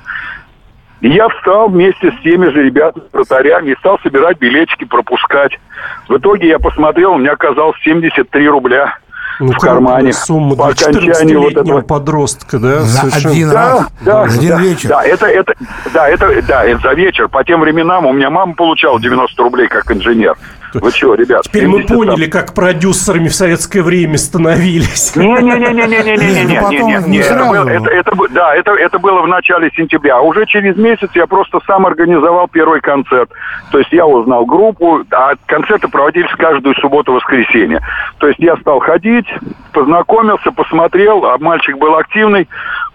Я 1.02 1.30
встал 1.30 1.70
вместе 1.70 2.12
с 2.12 2.22
теми 2.24 2.50
же 2.50 2.64
ребятами, 2.64 3.04
вратарями, 3.12 3.72
и 3.72 3.76
стал 3.76 4.00
собирать 4.00 4.40
билетики, 4.40 4.86
пропускать. 4.86 5.60
В 6.08 6.18
итоге 6.18 6.48
я 6.48 6.60
посмотрел, 6.60 7.14
у 7.14 7.18
меня 7.18 7.34
оказалось 7.34 7.78
73 7.84 8.48
рубля 8.48 8.98
Ну, 9.40 9.52
в 9.52 9.58
кармане. 9.58 10.14
Сумма 10.14 10.56
по 10.56 10.74
для 10.74 10.88
окончанию 10.88 11.42
вот 11.42 11.52
14-летнего 11.54 11.80
этого. 11.80 11.82
подростка, 11.82 12.60
да? 12.60 12.80
За 12.82 12.98
совершенно. 13.00 13.32
один 13.32 13.50
Да, 13.50 13.54
раз, 13.56 13.88
да, 14.02 14.28
за 14.28 14.40
один 14.40 14.50
да, 14.50 14.60
вечер. 14.60 14.90
Да, 14.90 15.04
это, 15.04 15.26
это, 15.26 15.54
да, 15.94 16.08
это, 16.10 16.42
да, 16.48 16.64
это 16.64 16.82
за 16.82 16.94
вечер. 16.94 17.28
По 17.28 17.44
тем 17.44 17.62
временам 17.62 18.06
у 18.06 18.14
меня 18.14 18.30
мама 18.30 18.54
получала 18.54 19.00
90 19.00 19.44
рублей 19.44 19.68
как 19.68 19.92
инженер. 19.92 20.38
Вы 20.82 20.92
что, 20.92 21.16
ребят? 21.16 21.44
Теперь 21.44 21.68
мы 21.68 21.84
поняли, 21.84 22.28
как 22.28 22.54
продюсерами 22.54 23.28
в 23.28 23.36
советское 23.36 23.82
время 23.82 24.18
становились. 24.18 25.16
Не, 25.16 25.26
не, 25.26 25.42
не, 25.42 25.58
не, 25.58 25.74
не, 25.74 25.88
не, 25.88 26.18
не, 26.18 26.46
не, 26.46 27.10
не, 27.10 28.30
Да, 28.34 28.56
это, 28.56 28.72
это 28.72 29.00
было 29.00 29.22
в 29.22 29.28
начале 29.28 29.72
сентября. 29.76 30.22
Уже 30.22 30.46
через 30.46 30.78
месяц 30.78 31.10
я 31.14 31.28
просто 31.28 31.60
сам 31.66 31.86
организовал 31.86 32.48
первый 32.48 32.82
концерт. 32.82 33.30
То 33.72 33.80
есть 33.80 33.92
я 33.92 34.06
узнал 34.06 34.46
группу, 34.46 35.04
а 35.12 35.34
концерты 35.46 35.88
проводились 35.88 36.32
каждую 36.38 36.76
субботу-воскресенье. 36.76 37.82
То 38.18 38.28
есть 38.28 38.40
я 38.40 38.58
стал 38.58 38.80
ходить, 38.80 39.28
познакомился, 39.72 40.52
посмотрел, 40.52 41.26
а 41.26 41.38
мальчик 41.38 41.78
был 41.78 41.96
активный, 41.96 42.48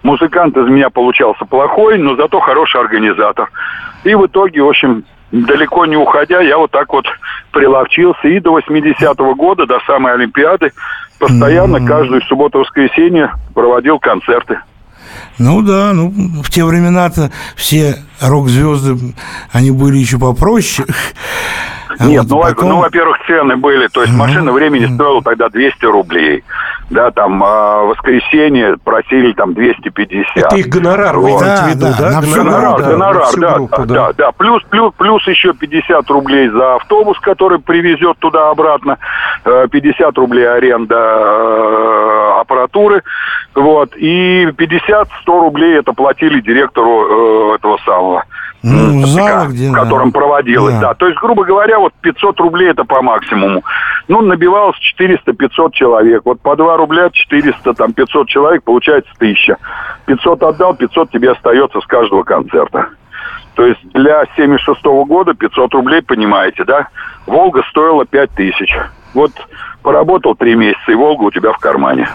музыкант 0.03 0.57
из 0.57 0.67
меня 0.67 0.89
получался 0.89 1.45
плохой, 1.45 1.97
но 1.97 2.15
зато 2.15 2.39
хороший 2.39 2.81
организатор. 2.81 3.49
И 4.03 4.15
в 4.15 4.25
итоге, 4.25 4.61
в 4.61 4.69
общем, 4.69 5.03
далеко 5.31 5.85
не 5.85 5.97
уходя, 5.97 6.41
я 6.41 6.57
вот 6.57 6.71
так 6.71 6.91
вот 6.93 7.05
приловчился. 7.51 8.27
И 8.27 8.39
до 8.39 8.57
80-го 8.57 9.35
года, 9.35 9.65
до 9.65 9.79
самой 9.87 10.13
Олимпиады, 10.13 10.71
постоянно 11.19 11.85
каждую 11.85 12.21
субботу-воскресенье 12.23 13.31
проводил 13.53 13.99
концерты. 13.99 14.59
Ну 15.37 15.61
да, 15.61 15.93
ну 15.93 16.11
в 16.43 16.49
те 16.49 16.63
времена-то 16.63 17.31
все 17.55 17.95
рок-звезды, 18.21 19.13
они 19.51 19.71
были 19.71 19.97
еще 19.97 20.19
попроще. 20.19 20.87
А 22.01 22.05
Нет, 22.05 22.23
вот 22.23 22.29
ну, 22.29 22.41
потом- 22.41 22.69
ну, 22.69 22.79
во-первых, 22.79 23.17
цены 23.27 23.55
были, 23.57 23.87
то 23.87 24.01
есть 24.01 24.13
машина 24.15 24.51
времени 24.51 24.85
стоила 24.93 25.21
тогда 25.21 25.49
200 25.49 25.85
рублей. 25.85 26.43
Да, 26.89 27.09
там 27.11 27.41
а, 27.41 27.83
воскресенье 27.83 28.75
просили 28.83 29.31
там 29.31 29.53
250. 29.53 30.35
Это 30.35 30.55
их 30.57 30.67
гонорар, 30.67 31.17
вы 31.17 31.31
Вот. 31.31 31.41
имеете 31.41 31.61
в 31.63 31.67
виду, 31.69 31.85
да? 31.97 32.11
на 32.11 32.21
всю 32.21 32.35
Гонорар, 32.43 32.61
группу. 32.67 32.81
да, 32.81 32.89
гонорар, 32.89 33.25
да, 33.37 33.53
группу, 33.55 33.77
да, 33.77 33.85
да. 33.85 33.93
да, 34.07 34.13
да. 34.17 34.31
Плюс, 34.33 34.61
плюс, 34.69 34.93
плюс 34.97 35.25
еще 35.27 35.53
50 35.53 36.09
рублей 36.09 36.49
за 36.49 36.75
автобус, 36.75 37.17
который 37.19 37.59
привезет 37.59 38.17
туда-обратно, 38.19 38.97
э, 39.45 39.67
50 39.71 40.17
рублей 40.17 40.49
аренда 40.51 40.95
э, 40.97 42.39
аппаратуры, 42.41 43.03
вот, 43.55 43.95
и 43.95 44.47
50-100 44.57 45.05
рублей 45.27 45.77
это 45.79 45.93
платили 45.93 46.41
директору 46.41 47.51
э, 47.53 47.55
этого 47.55 47.77
самого 47.85 48.23
Ну, 48.63 49.01
в 49.01 49.05
ТК, 49.05 49.09
залах, 49.11 49.49
где... 49.49 49.69
в 49.69 49.73
котором 49.73 50.11
проводилось, 50.11 50.75
Да. 50.75 50.79
да. 50.89 50.93
То 50.93 51.07
есть, 51.07 51.19
грубо 51.19 51.43
говоря, 51.43 51.79
вот 51.79 51.93
500 52.01 52.39
рублей 52.39 52.69
это 52.69 52.83
по 52.83 53.01
максимуму. 53.01 53.63
Ну, 54.07 54.21
набивалось 54.21 54.77
400-500 54.99 55.71
человек. 55.71 56.21
Вот 56.25 56.41
по 56.41 56.55
2 56.55 56.77
рубля 56.77 57.09
400, 57.11 57.73
там 57.73 57.93
500 57.93 58.27
человек, 58.27 58.63
получается 58.63 59.11
1000. 59.17 59.57
500 60.05 60.43
отдал, 60.43 60.75
500 60.75 61.09
тебе 61.11 61.31
остается 61.31 61.79
с 61.81 61.85
каждого 61.85 62.23
концерта. 62.23 62.89
То 63.55 63.65
есть 63.65 63.81
для 63.93 64.25
76 64.35 64.83
года 64.83 65.33
500 65.33 65.73
рублей, 65.73 66.01
понимаете, 66.01 66.63
да? 66.63 66.87
Волга 67.25 67.63
стоила 67.69 68.05
5000. 68.05 68.69
Вот 69.13 69.31
поработал 69.81 70.35
3 70.35 70.55
месяца, 70.55 70.91
и 70.91 70.95
Волга 70.95 71.23
у 71.23 71.31
тебя 71.31 71.51
в 71.51 71.57
кармане. 71.57 72.07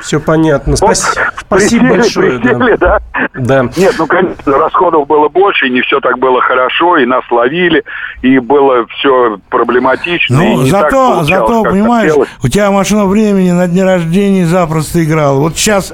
Все 0.00 0.20
понятно. 0.20 0.76
Спас- 0.76 1.14
Спасибо 1.38 1.86
Присели, 1.86 1.96
большое. 1.96 2.38
да. 2.38 2.48
присели, 2.54 2.76
да. 2.76 2.98
Да. 3.34 3.68
Нет, 3.76 3.94
ну, 3.98 4.06
конечно, 4.06 4.58
расходов 4.58 5.06
было 5.06 5.28
больше, 5.28 5.66
и 5.66 5.70
не 5.70 5.80
все 5.82 6.00
так 6.00 6.18
было 6.18 6.40
хорошо, 6.40 6.96
и 6.98 7.06
нас 7.06 7.24
ловили, 7.30 7.84
и 8.22 8.38
было 8.38 8.86
все 8.88 9.38
проблематично. 9.48 10.38
Ну, 10.38 10.56
зато, 10.66 11.24
зато, 11.24 11.62
понимаешь, 11.62 12.10
хотелось. 12.10 12.28
у 12.42 12.48
тебя 12.48 12.70
машина 12.70 13.06
времени 13.06 13.50
на 13.52 13.66
дне 13.66 13.84
рождения 13.84 14.46
запросто 14.46 15.02
играла. 15.04 15.38
Вот 15.38 15.56
сейчас 15.56 15.92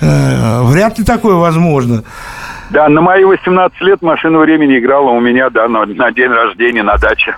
э, 0.00 0.62
вряд 0.62 0.98
ли 0.98 1.04
такое 1.04 1.34
возможно. 1.34 2.04
Да, 2.72 2.88
на 2.88 3.02
мои 3.02 3.22
18 3.22 3.80
лет 3.82 4.00
машина 4.00 4.38
времени 4.38 4.78
играла 4.78 5.10
у 5.10 5.20
меня, 5.20 5.50
да, 5.50 5.68
на, 5.68 5.84
на 5.84 6.10
день 6.10 6.30
рождения 6.30 6.82
на 6.82 6.96
даче. 6.96 7.36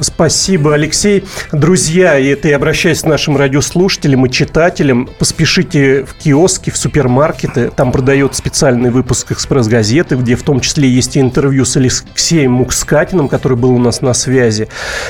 Спасибо, 0.00 0.74
Алексей. 0.74 1.24
Друзья, 1.50 2.16
и 2.16 2.26
это 2.28 2.48
я 2.48 2.56
обращаюсь 2.56 3.00
к 3.00 3.06
нашим 3.06 3.36
радиослушателям 3.36 4.26
и 4.26 4.30
читателям. 4.30 5.08
Поспешите 5.18 6.04
в 6.04 6.14
киоски, 6.14 6.70
в 6.70 6.76
супермаркеты. 6.76 7.70
Там 7.70 7.90
продает 7.90 8.36
специальный 8.36 8.90
выпуск 8.90 9.32
«Экспресс-газеты», 9.32 10.14
где 10.16 10.36
в 10.36 10.42
том 10.44 10.60
числе 10.60 10.88
есть 10.88 11.16
и 11.16 11.20
интервью 11.20 11.64
с 11.64 11.76
Алексеем 11.76 12.52
Мукскатиным, 12.52 13.28
который 13.28 13.56
был 13.56 13.72
у 13.72 13.78
нас 13.78 14.02
на 14.02 14.14
связи. 14.14 14.68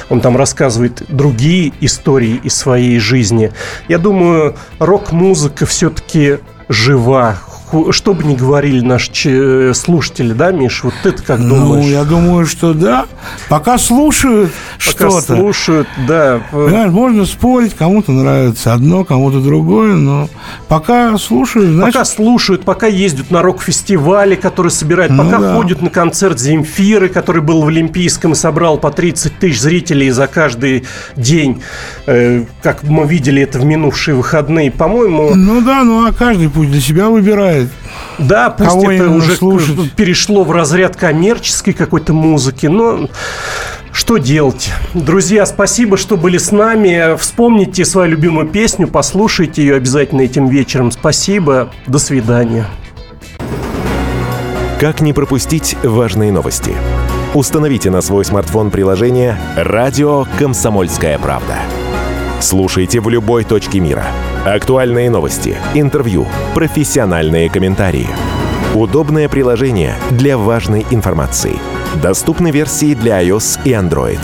Он 0.09 0.21
там 0.21 0.37
рассказывает 0.37 1.03
другие 1.09 1.73
истории 1.81 2.41
из 2.43 2.57
своей 2.57 2.99
жизни. 2.99 3.53
Я 3.89 3.99
думаю, 3.99 4.57
рок-музыка 4.79 5.67
все-таки 5.67 6.39
жива, 6.69 7.37
что 7.91 8.15
бы 8.15 8.25
ни 8.25 8.35
говорили 8.35 8.81
наши 8.81 9.73
слушатели, 9.75 10.33
да, 10.33 10.51
Миш, 10.53 10.85
вот 10.85 10.95
ты 11.03 11.13
как 11.13 11.41
думаешь? 11.41 11.85
Ну, 11.85 11.91
я 11.91 12.05
думаю, 12.05 12.47
что 12.47 12.75
да. 12.75 13.07
Пока 13.49 13.79
слушают 13.79 14.51
что-то. 14.79 15.21
слушают, 15.37 15.89
да. 16.07 16.41
Понимаешь, 16.51 16.91
можно 16.91 17.25
спорить, 17.25 17.75
кому-то 17.75 18.13
нравится 18.13 18.73
одно, 18.73 19.05
кому-то 19.05 19.41
другое, 19.41 19.95
но 19.95 20.29
пока 20.69 21.17
слушают, 21.19 21.71
значит... 21.71 21.95
Пока 21.95 22.05
слушают, 22.05 22.63
пока 22.65 22.87
ездят 22.87 23.31
на 23.31 23.43
рок-фестивале, 23.43 24.37
который 24.37 24.71
собирает, 24.71 25.11
Ну 25.11 25.25
пока 25.25 25.39
да. 25.39 25.55
ходят 25.55 25.83
на 25.83 25.91
концерт 25.91 26.39
Земфиры, 26.39 27.09
который 27.09 27.43
был 27.43 27.63
в 27.63 27.69
Олимпийском 27.69 28.33
и 28.33 28.35
собрал 28.35 28.79
по 28.79 28.91
30 28.91 29.39
тысяч 29.39 29.61
зрителей 29.61 30.11
за 30.11 30.27
каждый 30.27 30.85
день, 31.17 31.63
э, 32.07 32.45
как 32.63 32.83
мы 32.85 33.07
видели 33.07 33.43
это 33.43 33.59
в 33.59 33.65
минувшие 33.65 34.15
выходные. 34.15 34.71
По-моему, 34.71 35.35
Ну 35.35 35.61
да, 35.61 35.85
ну 35.85 36.07
а 36.07 36.13
каждый 36.13 36.49
путь 36.49 36.71
для 36.71 36.81
себя 36.81 37.09
выбирает. 37.09 37.60
Да, 38.19 38.51
пусть 38.51 38.71
Кого 38.71 38.91
это 38.91 39.11
уже 39.11 39.37
слушать? 39.37 39.93
перешло 39.93 40.45
в 40.45 40.53
разряд 40.53 40.97
коммерческой 40.97 41.73
какой-то 41.73 42.13
музыки, 42.13 42.67
но 42.67 43.09
что 43.93 44.19
делать? 44.19 44.71
Друзья, 44.95 45.47
спасибо, 45.47 45.97
что 45.97 46.17
были 46.17 46.39
с 46.39 46.53
нами. 46.53 47.17
Вспомните 47.17 47.85
свою 47.85 48.13
любимую 48.13 48.49
песню, 48.49 48.87
послушайте 48.89 49.63
ее 49.63 49.77
обязательно 49.77 50.23
этим 50.23 50.49
вечером. 50.49 50.91
Спасибо, 50.91 51.71
до 51.87 51.99
свидания. 51.99 52.67
Как 54.81 55.01
не 55.01 55.13
пропустить 55.13 55.77
важные 55.83 56.33
новости? 56.33 56.73
Установите 57.35 57.91
на 57.91 58.01
свой 58.01 58.25
смартфон 58.25 58.71
приложение 58.71 59.37
«Радио 59.57 60.27
Комсомольская 60.39 61.19
правда». 61.19 61.59
Слушайте 62.41 63.01
в 63.01 63.09
любой 63.09 63.45
точке 63.45 63.79
мира. 63.79 64.07
Актуальные 64.45 65.11
новости, 65.11 65.59
интервью, 65.75 66.27
профессиональные 66.55 67.51
комментарии. 67.51 68.09
Удобное 68.75 69.29
приложение 69.29 69.97
для 70.13 70.39
важной 70.39 70.87
информации. 70.91 71.59
Доступны 72.03 72.51
версии 72.51 72.95
для 72.95 73.23
iOS 73.23 73.61
и 73.67 73.73
Android. 73.73 74.19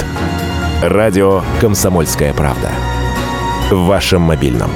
Радио 0.82 1.42
«Комсомольская 1.60 2.32
правда». 2.32 2.70
В 3.70 3.84
вашем 3.84 4.22
мобильном. 4.22 4.70